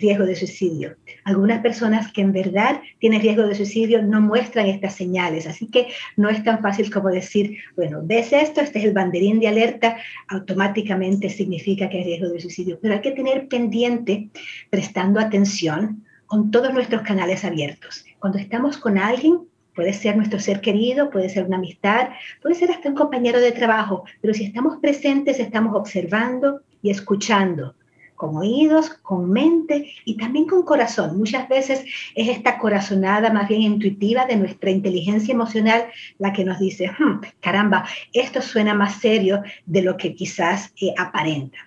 [0.00, 0.96] riesgo de suicidio.
[1.24, 5.88] Algunas personas que en verdad tienen riesgo de suicidio no muestran estas señales, así que
[6.16, 9.96] no es tan fácil como decir, bueno, ves esto, este es el banderín de alerta,
[10.28, 14.28] automáticamente significa que hay riesgo de suicidio, pero hay que tener pendiente,
[14.70, 18.04] prestando atención, con todos nuestros canales abiertos.
[18.18, 19.40] Cuando estamos con alguien,
[19.74, 22.08] puede ser nuestro ser querido, puede ser una amistad,
[22.42, 27.74] puede ser hasta un compañero de trabajo, pero si estamos presentes, estamos observando y escuchando
[28.16, 31.16] con oídos, con mente y también con corazón.
[31.16, 31.84] Muchas veces
[32.16, 35.84] es esta corazonada más bien intuitiva de nuestra inteligencia emocional
[36.18, 40.92] la que nos dice, hmm, caramba, esto suena más serio de lo que quizás eh,
[40.98, 41.58] aparenta.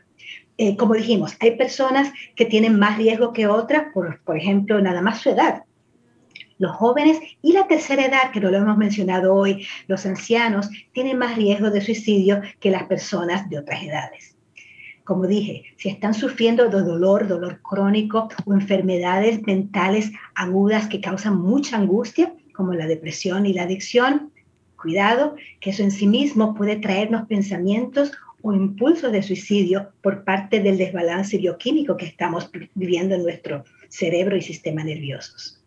[0.57, 5.01] Eh, como dijimos, hay personas que tienen más riesgo que otras, por, por ejemplo, nada
[5.01, 5.63] más su edad.
[6.61, 11.17] Los jóvenes y la tercera edad, que no lo hemos mencionado hoy, los ancianos, tienen
[11.17, 14.37] más riesgo de suicidio que las personas de otras edades
[15.03, 21.41] como dije, si están sufriendo de dolor, dolor crónico o enfermedades mentales agudas que causan
[21.41, 24.31] mucha angustia, como la depresión y la adicción,
[24.79, 30.61] cuidado, que eso en sí mismo puede traernos pensamientos o impulsos de suicidio por parte
[30.61, 35.60] del desbalance bioquímico que estamos viviendo en nuestro cerebro y sistema nerviosos.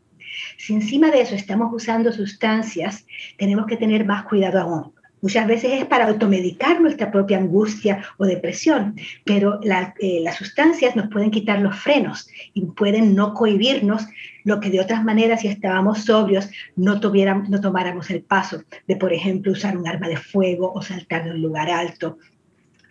[0.56, 3.06] Si encima de eso estamos usando sustancias,
[3.38, 4.92] tenemos que tener más cuidado aún,
[5.24, 11.08] Muchas veces es para automedicar nuestra propia angustia o depresión, pero eh, las sustancias nos
[11.08, 14.06] pueden quitar los frenos y pueden no cohibirnos
[14.44, 19.14] lo que de otras maneras, si estábamos sobrios, no, no tomáramos el paso de, por
[19.14, 22.18] ejemplo, usar un arma de fuego o saltar de un lugar alto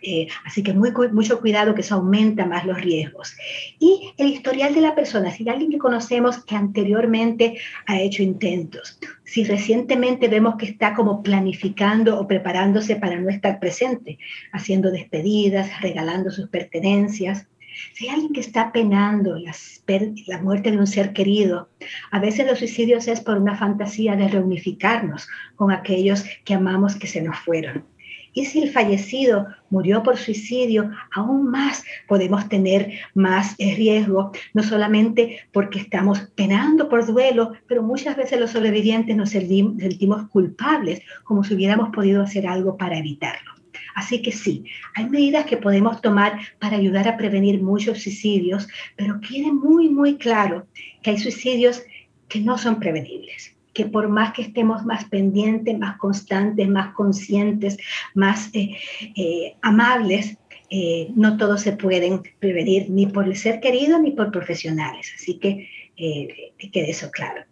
[0.03, 3.35] eh, así que mucho cuidado que eso aumenta más los riesgos.
[3.79, 8.99] Y el historial de la persona, si alguien que conocemos que anteriormente ha hecho intentos,
[9.23, 14.19] si recientemente vemos que está como planificando o preparándose para no estar presente,
[14.51, 17.47] haciendo despedidas, regalando sus pertenencias,
[17.93, 21.69] si hay alguien que está penando la muerte de un ser querido,
[22.11, 27.07] a veces los suicidios es por una fantasía de reunificarnos con aquellos que amamos que
[27.07, 27.85] se nos fueron.
[28.33, 34.63] Y si el fallecido murió por suicidio, aún más podemos tener más eh, riesgo, no
[34.63, 41.43] solamente porque estamos penando por duelo, pero muchas veces los sobrevivientes nos sentimos culpables, como
[41.43, 43.51] si hubiéramos podido hacer algo para evitarlo.
[43.95, 44.65] Así que sí,
[44.95, 50.17] hay medidas que podemos tomar para ayudar a prevenir muchos suicidios, pero quede muy, muy
[50.17, 50.65] claro
[51.03, 51.83] que hay suicidios
[52.27, 57.77] que no son prevenibles que por más que estemos más pendientes, más constantes, más conscientes,
[58.13, 58.77] más eh,
[59.15, 60.37] eh, amables,
[60.69, 65.11] eh, no todos se pueden prevenir ni por ser querido ni por profesionales.
[65.15, 67.43] Así que quede eso claro.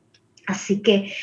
[0.47, 1.13] Así que,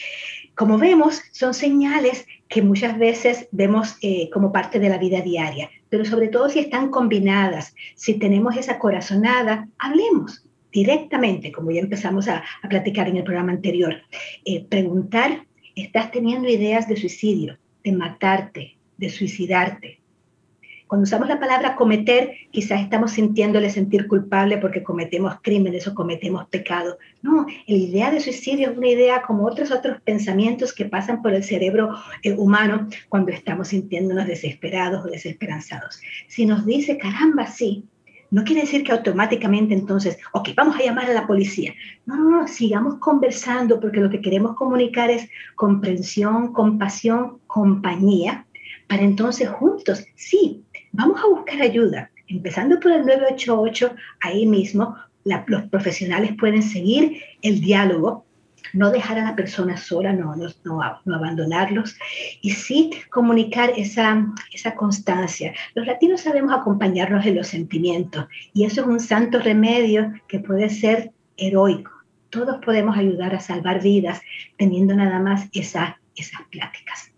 [0.55, 3.97] como vemos, son señales que muchas veces vemos
[4.33, 8.79] como parte de la vida diaria, pero sobre todo si están combinadas, si tenemos esa
[8.79, 13.97] corazonada, hablemos, directamente, como ya empezamos a, platicar en el programa anterior,
[14.45, 19.99] eh, preguntar, ¿estás teniendo ideas de suicidio, de matarte, de suicidarte?
[20.89, 26.47] Cuando usamos la palabra cometer, quizás estamos sintiéndole sentir culpable porque cometemos crímenes o cometemos
[26.49, 26.97] pecados.
[27.21, 31.35] No, la idea de suicidio es una idea como otros otros pensamientos que pasan por
[31.35, 31.91] el cerebro
[32.23, 36.01] eh, humano cuando estamos sintiéndonos desesperados o desesperanzados.
[36.27, 37.85] Si nos dice, caramba, sí,
[38.31, 41.75] no quiere decir que automáticamente entonces, ok, vamos a llamar a la policía.
[42.07, 48.47] No, no, no, sigamos conversando porque lo que queremos comunicar es comprensión, compasión, compañía,
[48.87, 52.11] para entonces juntos, sí, vamos a buscar ayuda.
[52.27, 54.97] Empezando por el 988, ahí mismo
[55.47, 58.25] los profesionales pueden seguir el diálogo
[58.73, 60.83] no dejar a la persona sola, no, no, no,
[61.15, 61.97] abandonarlos,
[62.41, 65.53] y sí comunicar esa, esa constancia.
[65.75, 70.69] Los latinos sabemos acompañarnos en los sentimientos, y eso es un santo remedio que puede
[70.69, 71.93] ser heroico.
[72.31, 74.21] Todos podemos ayudar a salvar vidas
[74.57, 77.13] teniendo nada más esa, esas pláticas.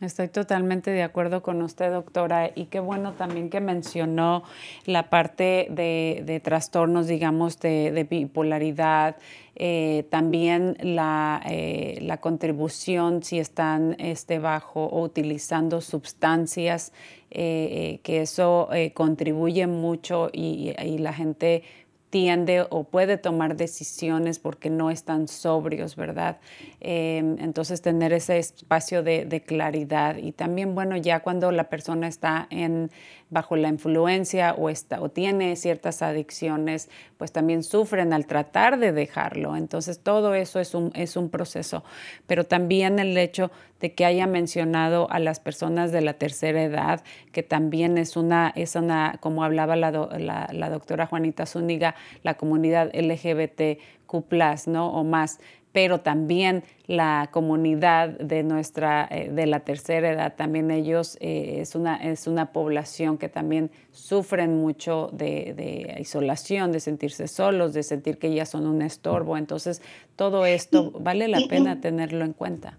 [0.00, 4.44] Estoy totalmente de acuerdo con usted, doctora, y qué bueno también que mencionó
[4.86, 9.16] la parte de, trastornos, digamos, de, bipolaridad,
[9.56, 16.94] eh, también la, eh, la, contribución si están este, bajo o utilizando sustancias,
[17.30, 21.62] eh, que eso contribuye mucho y, y la gente
[22.10, 26.38] tiende o puede tomar decisiones porque no están sobrios, ¿verdad?
[26.80, 32.08] Em, entonces tener ese espacio de, de, claridad y también, bueno, ya cuando la persona
[32.08, 32.90] está en,
[33.30, 38.92] bajo la influencia o, está, o tiene ciertas adicciones, pues también sufren al tratar de
[38.92, 39.56] dejarlo.
[39.56, 41.84] Entonces todo eso es un, es un proceso,
[42.26, 43.50] pero también el hecho
[43.80, 47.02] de que haya mencionado a las personas de la tercera edad,
[47.32, 52.90] que también es una, es una como hablaba la, la, doctora Juanita Zúñiga, la comunidad
[52.94, 54.92] LGBTQ, ¿no?
[54.92, 55.40] O más,
[55.72, 61.74] pero también la comunidad de nuestra eh, de la tercera edad también ellos eh, es
[61.74, 68.18] una es una población que también sufren mucho de, isolación de sentirse solos de sentir
[68.18, 69.36] que ya son un estorbo.
[69.36, 69.82] Entonces
[70.16, 72.78] todo esto vale la pena tenerlo en cuenta.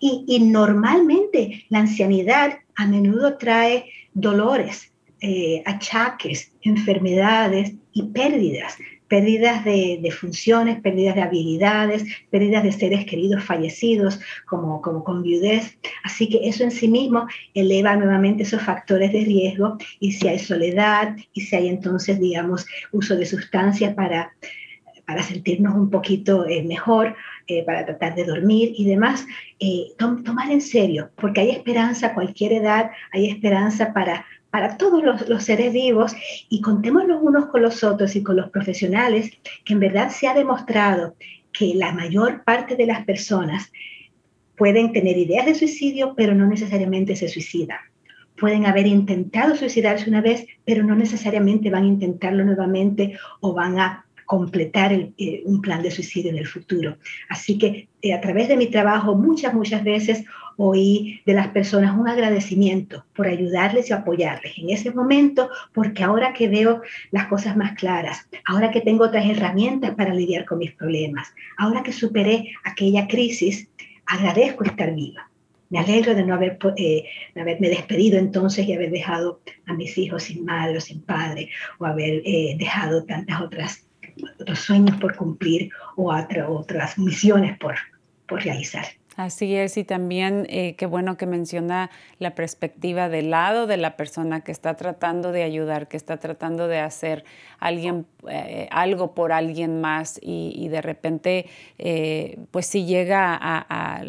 [0.00, 8.76] Y, normalmente la ancianidad a menudo trae dolores eh, achaques enfermedades y pérdidas
[9.12, 15.76] pérdidas de, funciones, pérdidas de habilidades, pérdidas de seres queridos fallecidos, como, como con viudez.
[16.02, 20.38] Así que eso en sí mismo eleva nuevamente esos factores de riesgo y si hay
[20.38, 24.32] soledad y si hay entonces, digamos, uso de sustancias para,
[25.06, 27.14] para sentirnos un poquito eh, mejor,
[27.48, 29.26] eh, para tratar de dormir y demás,
[29.60, 35.02] eh, tomar en serio, porque hay esperanza a cualquier edad, hay esperanza para para todos
[35.02, 36.14] los, seres vivos
[36.50, 39.32] y contemos los unos con los otros y con los profesionales,
[39.64, 41.16] que en verdad se ha demostrado
[41.54, 43.72] que la mayor parte de las personas
[44.58, 47.78] pueden tener ideas de suicidio, pero no necesariamente se suicidan.
[48.38, 53.80] Pueden haber intentado suicidarse una vez, pero no necesariamente van a intentarlo nuevamente o van
[53.80, 56.98] a completar eh, un plan de suicidio en el futuro.
[57.30, 60.24] Así que eh, a través de mi trabajo muchas, muchas veces
[60.56, 66.32] oí de las personas un agradecimiento por ayudarles y apoyarles en ese momento, porque ahora
[66.32, 70.72] que veo las cosas más claras, ahora que tengo otras herramientas para lidiar con mis
[70.72, 73.68] problemas, ahora que superé aquella crisis,
[74.06, 75.28] agradezco estar viva.
[75.70, 80.24] Me alegro de no haber, eh, haberme despedido entonces y haber dejado a mis hijos
[80.24, 81.48] sin madre o sin padre,
[81.78, 83.86] o haber eh, dejado tantas otras
[84.40, 86.12] otros sueños por cumplir o
[86.48, 87.76] otras misiones por,
[88.26, 88.84] por realizar.
[89.16, 93.96] Así es, y también eh, qué bueno que menciona la perspectiva del lado de la
[93.96, 97.24] persona que está tratando de ayudar, que está tratando de hacer
[97.58, 101.46] alguien, eh, algo por alguien más y, de repente,
[101.78, 104.00] eh, pues si llega a,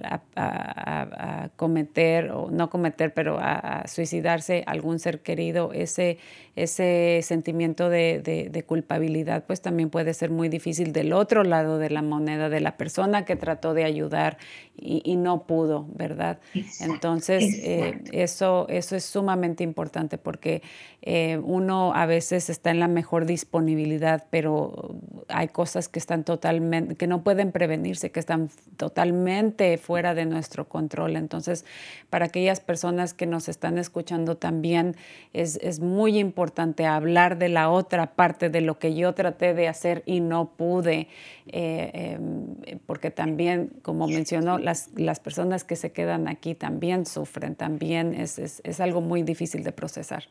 [1.57, 6.17] cometer, o no cometer, pero a, suicidarse algún ser querido, ese,
[6.55, 12.01] ese sentimiento de, culpabilidad, pues también puede ser muy difícil del otro lado de la
[12.01, 14.37] moneda, de la persona que trató de ayudar
[14.75, 16.39] y, no pudo, ¿verdad?
[16.79, 20.61] Entonces, eh, eso, eso es sumamente importante porque
[21.01, 24.95] eh, uno a veces está en la mejor disponibilidad, pero
[25.27, 30.67] hay cosas que están totalmente, que no pueden prevenirse, que están totalmente fuera de nuestro
[30.69, 31.15] control.
[31.15, 31.65] Entonces,
[32.09, 34.95] para aquellas personas que nos están escuchando también,
[35.33, 39.67] es, es muy importante hablar de la otra parte, de lo que yo traté de
[39.67, 41.07] hacer y no pude,
[41.47, 47.55] eh, em, porque también, como mencionó, las, las personas que se quedan aquí también sufren,
[47.55, 50.25] también es, es, es algo muy difícil de procesar.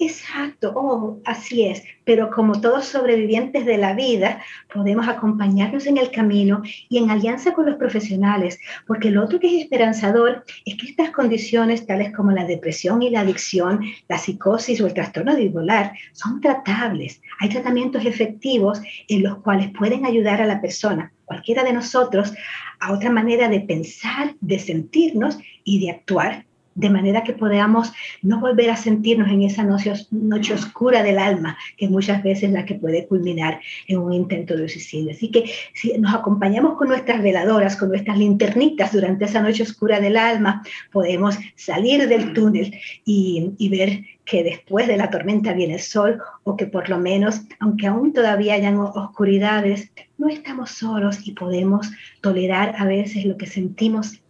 [0.00, 1.84] Exacto, oh, así es.
[2.04, 4.42] Pero como todos sobrevivientes de la vida,
[4.72, 9.46] podemos acompañarnos en el camino y en alianza con los profesionales, porque lo otro que
[9.46, 14.80] es esperanzador es que estas condiciones, tales como la depresión y la adicción, la psicosis
[14.80, 17.22] o el trastorno bipolar, son tratables.
[17.38, 22.34] Hay tratamientos efectivos en los cuales pueden ayudar a la persona, cualquiera de nosotros,
[22.80, 28.40] a otra manera de pensar, de sentirnos y de actuar de manera que podamos no
[28.40, 32.64] volver a sentirnos en esa noche, noche, oscura del alma, que muchas veces es la
[32.64, 35.12] que puede culminar en un intento de suicidio.
[35.12, 35.44] Así que
[35.74, 40.62] si nos acompañamos con nuestras veladoras, con nuestras linternitas durante esa noche oscura del alma,
[40.92, 46.20] podemos salir del túnel y, y ver que después de la tormenta viene el sol
[46.44, 51.90] o que por lo menos, aunque aún todavía hayan oscuridades, no estamos solos y podemos
[52.20, 54.23] tolerar a veces lo que sentimos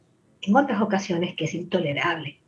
[0.47, 2.38] en otras ocasiones que es intolerable.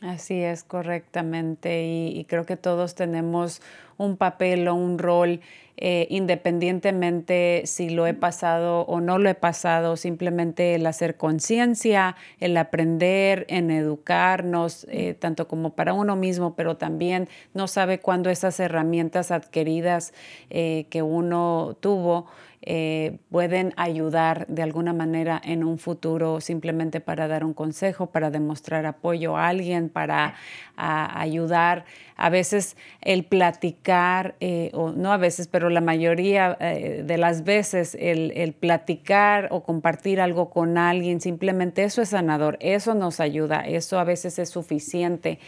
[0.00, 1.84] Así es, correctamente.
[1.84, 3.60] Y, creo que todos tenemos
[3.98, 5.40] un papel o un rol,
[5.76, 12.16] eh, independientemente si lo he pasado o no lo he pasado, simplemente el hacer conciencia,
[12.38, 18.30] el aprender, en educarnos, eh, tanto como para uno mismo, pero también no sabe cuándo
[18.30, 20.14] esas herramientas adquiridas
[20.48, 22.26] eh, que uno tuvo
[22.62, 28.30] eh, pueden ayudar de alguna manera en un futuro simplemente para dar un consejo, para
[28.30, 30.34] demostrar apoyo a alguien, para
[30.76, 31.84] ayudar.
[32.20, 37.44] A veces el platicar, eh, o no a veces, pero la mayoría eh, de las
[37.44, 43.60] veces el, platicar o compartir algo con alguien, simplemente eso es sanador, eso nos ayuda,
[43.60, 45.38] eso a veces es suficiente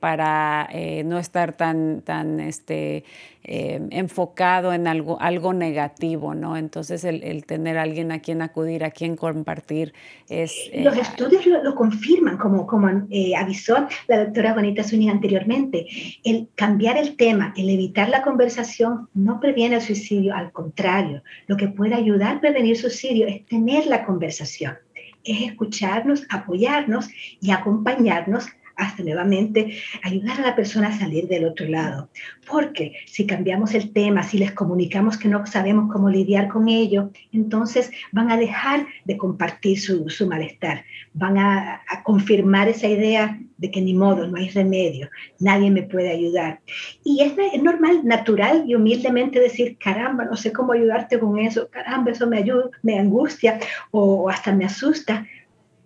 [0.00, 0.68] para
[1.04, 3.04] no estar tan, tan este,
[3.44, 6.34] enfocado en algo, algo negativo.
[6.34, 6.56] ¿no?
[6.56, 9.92] Entonces el, tener a alguien a quien acudir, a quien compartir
[10.28, 10.70] es...
[10.74, 15.83] Los eh, estudios lo, confirman, como, como eh, avisó la doctora Bonita Zúñiga anteriormente,
[16.24, 21.56] el cambiar el tema el evitar la conversación no previene el suicidio, al contrario, lo
[21.56, 24.78] que puede ayudar a prevenir suicidio es tener la conversación,
[25.24, 27.08] es escucharnos, apoyarnos
[27.40, 32.08] y acompañarnos hasta nuevamente ayudar a la persona a salir del otro lado.
[32.50, 37.10] Porque si cambiamos el tema, si les comunicamos que no sabemos cómo lidiar con ello,
[37.32, 43.80] entonces van a dejar de compartir su, malestar, van a, confirmar esa idea de que
[43.80, 45.08] ni modo, no hay remedio,
[45.38, 46.60] nadie me puede ayudar.
[47.04, 52.10] Y es, normal, natural y humildemente decir, caramba, no sé cómo ayudarte con eso, caramba,
[52.10, 53.58] eso me ayuda, me angustia
[53.90, 55.26] o hasta me asusta,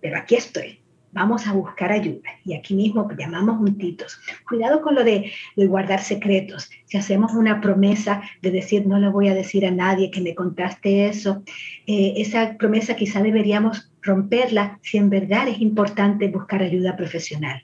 [0.01, 0.79] pero aquí estoy
[1.11, 2.29] vamos a buscar ayuda.
[2.45, 4.19] Y aquí mismo llamamos juntitos.
[4.47, 6.69] Cuidado con lo de, guardar secretos.
[6.85, 10.35] Si hacemos una promesa de decir, no le voy a decir a nadie que me
[10.35, 11.43] contaste eso,
[11.87, 17.63] eh, esa promesa quizá deberíamos romperla si en verdad es importante buscar ayuda profesional.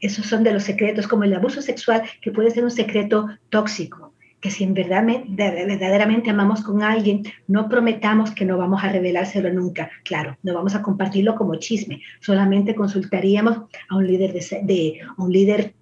[0.00, 4.11] Esos son de los secretos, como el abuso sexual, que puede ser un secreto tóxico
[4.42, 9.50] que si en verdad, verdaderamente amamos con alguien, no prometamos que no vamos a revelárselo
[9.52, 9.88] nunca.
[10.04, 15.74] Claro, no vamos a compartirlo como chisme, solamente consultaríamos a un líder, de, un líder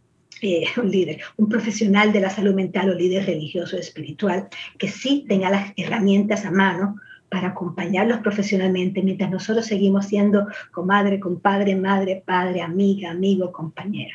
[0.42, 4.48] eh, un líder, un profesional de la salud mental o líder religioso o espiritual
[4.78, 6.96] que sí tenga las herramientas a mano
[7.30, 14.14] para acompañarlos profesionalmente mientras nosotros seguimos siendo comadre, compadre, madre, padre, amiga, amigo, compañera.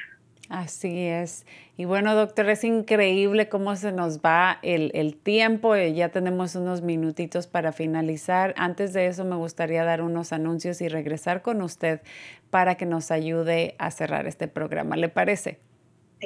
[0.49, 1.45] Así es.
[1.75, 5.75] Y bueno, doctor, es increíble cómo se nos va el, tiempo.
[5.75, 8.53] Eh, ya tenemos unos minutitos para finalizar.
[8.57, 12.01] Antes de eso, me gustaría dar unos anuncios y regresar con usted
[12.51, 14.95] para que nos ayude a cerrar este programa.
[14.95, 15.59] ¿Le parece?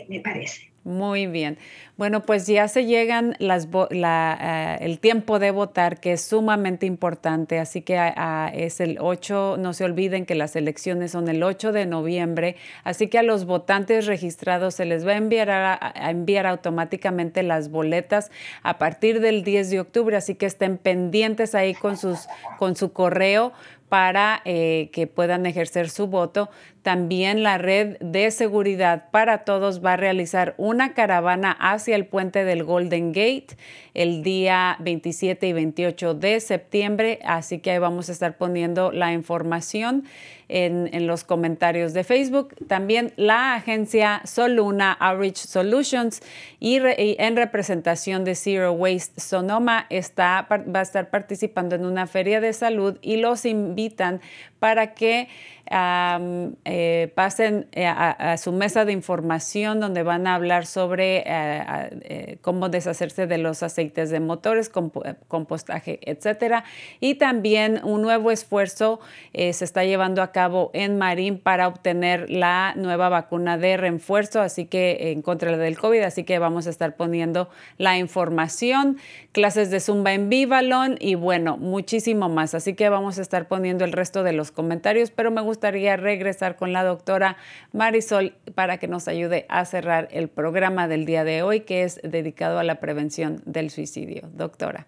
[0.07, 0.69] Me parece.
[0.85, 1.57] Muy bien.
[1.97, 7.59] Bueno, pues ya se llegan las eh, el tiempo de votar, que es sumamente importante,
[7.59, 11.43] así que ah, ah, es el 8, no se olviden que las elecciones son el
[11.43, 16.09] 8 de noviembre, así que a los votantes registrados se les va a enviar, a,
[16.09, 18.31] enviar automáticamente las boletas
[18.63, 22.27] a partir del 10 de octubre, así que estén pendientes ahí con, sus,
[22.57, 23.51] con su correo
[23.89, 26.49] para eh, que puedan ejercer su voto.
[26.83, 32.45] También la red de seguridad para todos va a realizar una caravana hacia el puente
[32.45, 33.57] del Golden Gate
[33.93, 39.11] el día 27 y 28 de septiembre, así que ahí vamos a estar poniendo la
[39.11, 40.05] información
[40.49, 42.55] en, los comentarios de Facebook.
[42.67, 46.21] También la agencia Soluna Outreach Solutions
[46.59, 52.41] y, en representación de Zero Waste Sonoma está, va a estar participando en una feria
[52.41, 54.21] de salud y los invitan
[54.59, 55.27] para que
[55.71, 62.69] eh, pasen eh, a, su mesa de información donde van a hablar sobre eh, cómo
[62.69, 66.63] deshacerse de los aceites de motores, compostaje, etcétera.
[66.99, 68.99] Y también un nuevo esfuerzo
[69.33, 74.65] se está llevando a cabo en Marín para obtener la nueva vacuna de refuerzo, así
[74.65, 78.97] que en contra del COVID, así que vamos a estar poniendo la información,
[79.31, 82.55] clases de Zumba en Vivalon y bueno, muchísimo más.
[82.55, 86.55] Así que vamos a estar poniendo el resto de los comentarios, pero me gustaría regresar
[86.55, 87.37] con la doctora
[87.73, 91.99] Marisol para que nos ayude a cerrar el programa del día de hoy, que es
[92.03, 94.29] dedicado a la prevención del suicidio.
[94.33, 94.87] Doctora.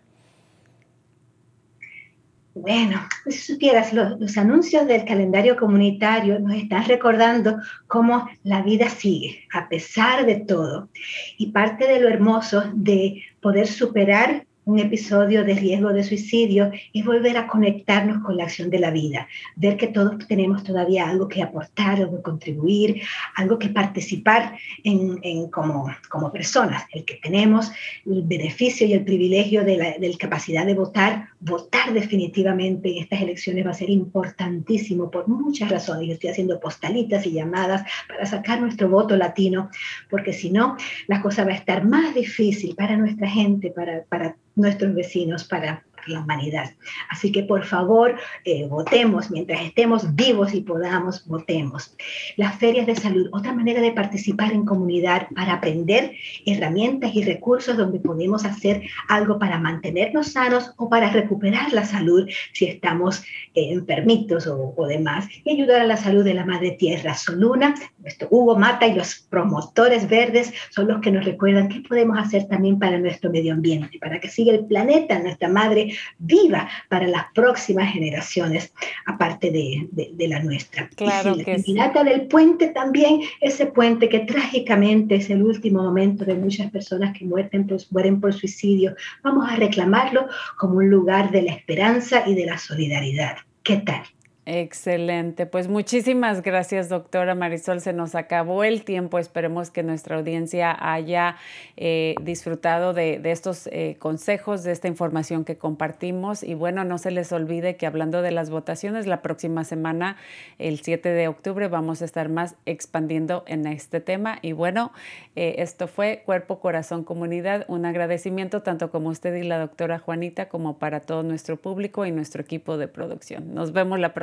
[2.53, 7.57] Bueno, si supieras, los, los, anuncios del calendario comunitario nos están recordando
[7.87, 10.89] cómo la vida sigue, a pesar de todo.
[11.37, 17.05] Y parte de lo hermoso de poder superar un episodio de riesgo de suicidio es
[17.05, 21.27] volver a conectarnos con la acción de la vida, ver que todos tenemos todavía algo
[21.27, 23.01] que aportar, algo que contribuir,
[23.35, 27.71] algo que participar en, como, como personas, el que tenemos
[28.05, 33.03] el beneficio y el privilegio de la, de la capacidad de votar, votar definitivamente en
[33.03, 36.07] estas elecciones va a ser importantísimo por muchas razones.
[36.07, 39.69] Yo estoy haciendo postalitas y llamadas para sacar nuestro voto latino,
[40.09, 44.35] porque si no, la cosa va a estar más difícil para nuestra gente, para, para
[44.55, 46.71] nuestros vecinos, para la humanidad.
[47.09, 51.95] Así que por favor, eh, votemos mientras estemos vivos y podamos, votemos.
[52.37, 56.13] Las ferias de salud, otra manera de participar en comunidad para aprender
[56.45, 62.27] herramientas y recursos donde podemos hacer algo para mantenernos sanos o para recuperar la salud
[62.53, 63.23] si estamos
[63.53, 67.15] eh, enfermitos o, o, demás y ayudar a la salud de la madre tierra.
[67.15, 72.17] Soluna, nuestro Hugo Mata y los promotores verdes son los que nos recuerdan qué podemos
[72.17, 77.07] hacer también para nuestro medio ambiente, para que siga el planeta, nuestra madre viva para
[77.07, 78.73] las próximas generaciones,
[79.05, 80.89] aparte de, de, la nuestra.
[80.95, 86.25] Claro y si la del puente también, ese puente que trágicamente es el último momento
[86.25, 90.27] de muchas personas que mueren por, mueren por suicidio, vamos a reclamarlo
[90.57, 93.37] como un lugar de la esperanza y de la solidaridad.
[93.63, 94.03] ¿Qué tal?
[94.47, 100.75] Excelente, pues muchísimas gracias doctora Marisol, se nos acabó el tiempo, esperemos que nuestra audiencia
[100.79, 101.35] haya
[101.77, 106.41] eh, disfrutado de, estos eh, consejos, de esta información que compartimos.
[106.41, 110.17] Y bueno, no se les olvide que hablando de las votaciones, la próxima semana,
[110.57, 114.39] el 7 de octubre, vamos a estar más expandiendo en este tema.
[114.41, 114.91] Y bueno,
[115.35, 120.49] eh, esto fue Cuerpo, Corazón, Comunidad, un agradecimiento tanto como usted y la doctora Juanita
[120.49, 123.53] como para todo nuestro público y nuestro equipo de producción.
[123.53, 124.15] Nos vemos la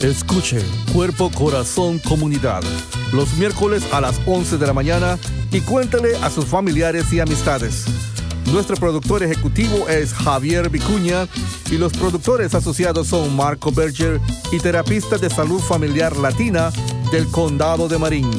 [0.00, 0.60] Escuche
[0.92, 2.62] Cuerpo, Corazón, Comunidad
[3.14, 5.18] los miércoles a las 11 de la mañana
[5.52, 7.84] y cuéntale a sus familiares y amistades.
[8.52, 11.28] Nuestro productor ejecutivo es Javier Vicuña
[11.70, 16.70] y los productores asociados son Marco Berger y terapista de salud familiar latina
[17.12, 18.30] del Condado de Marín.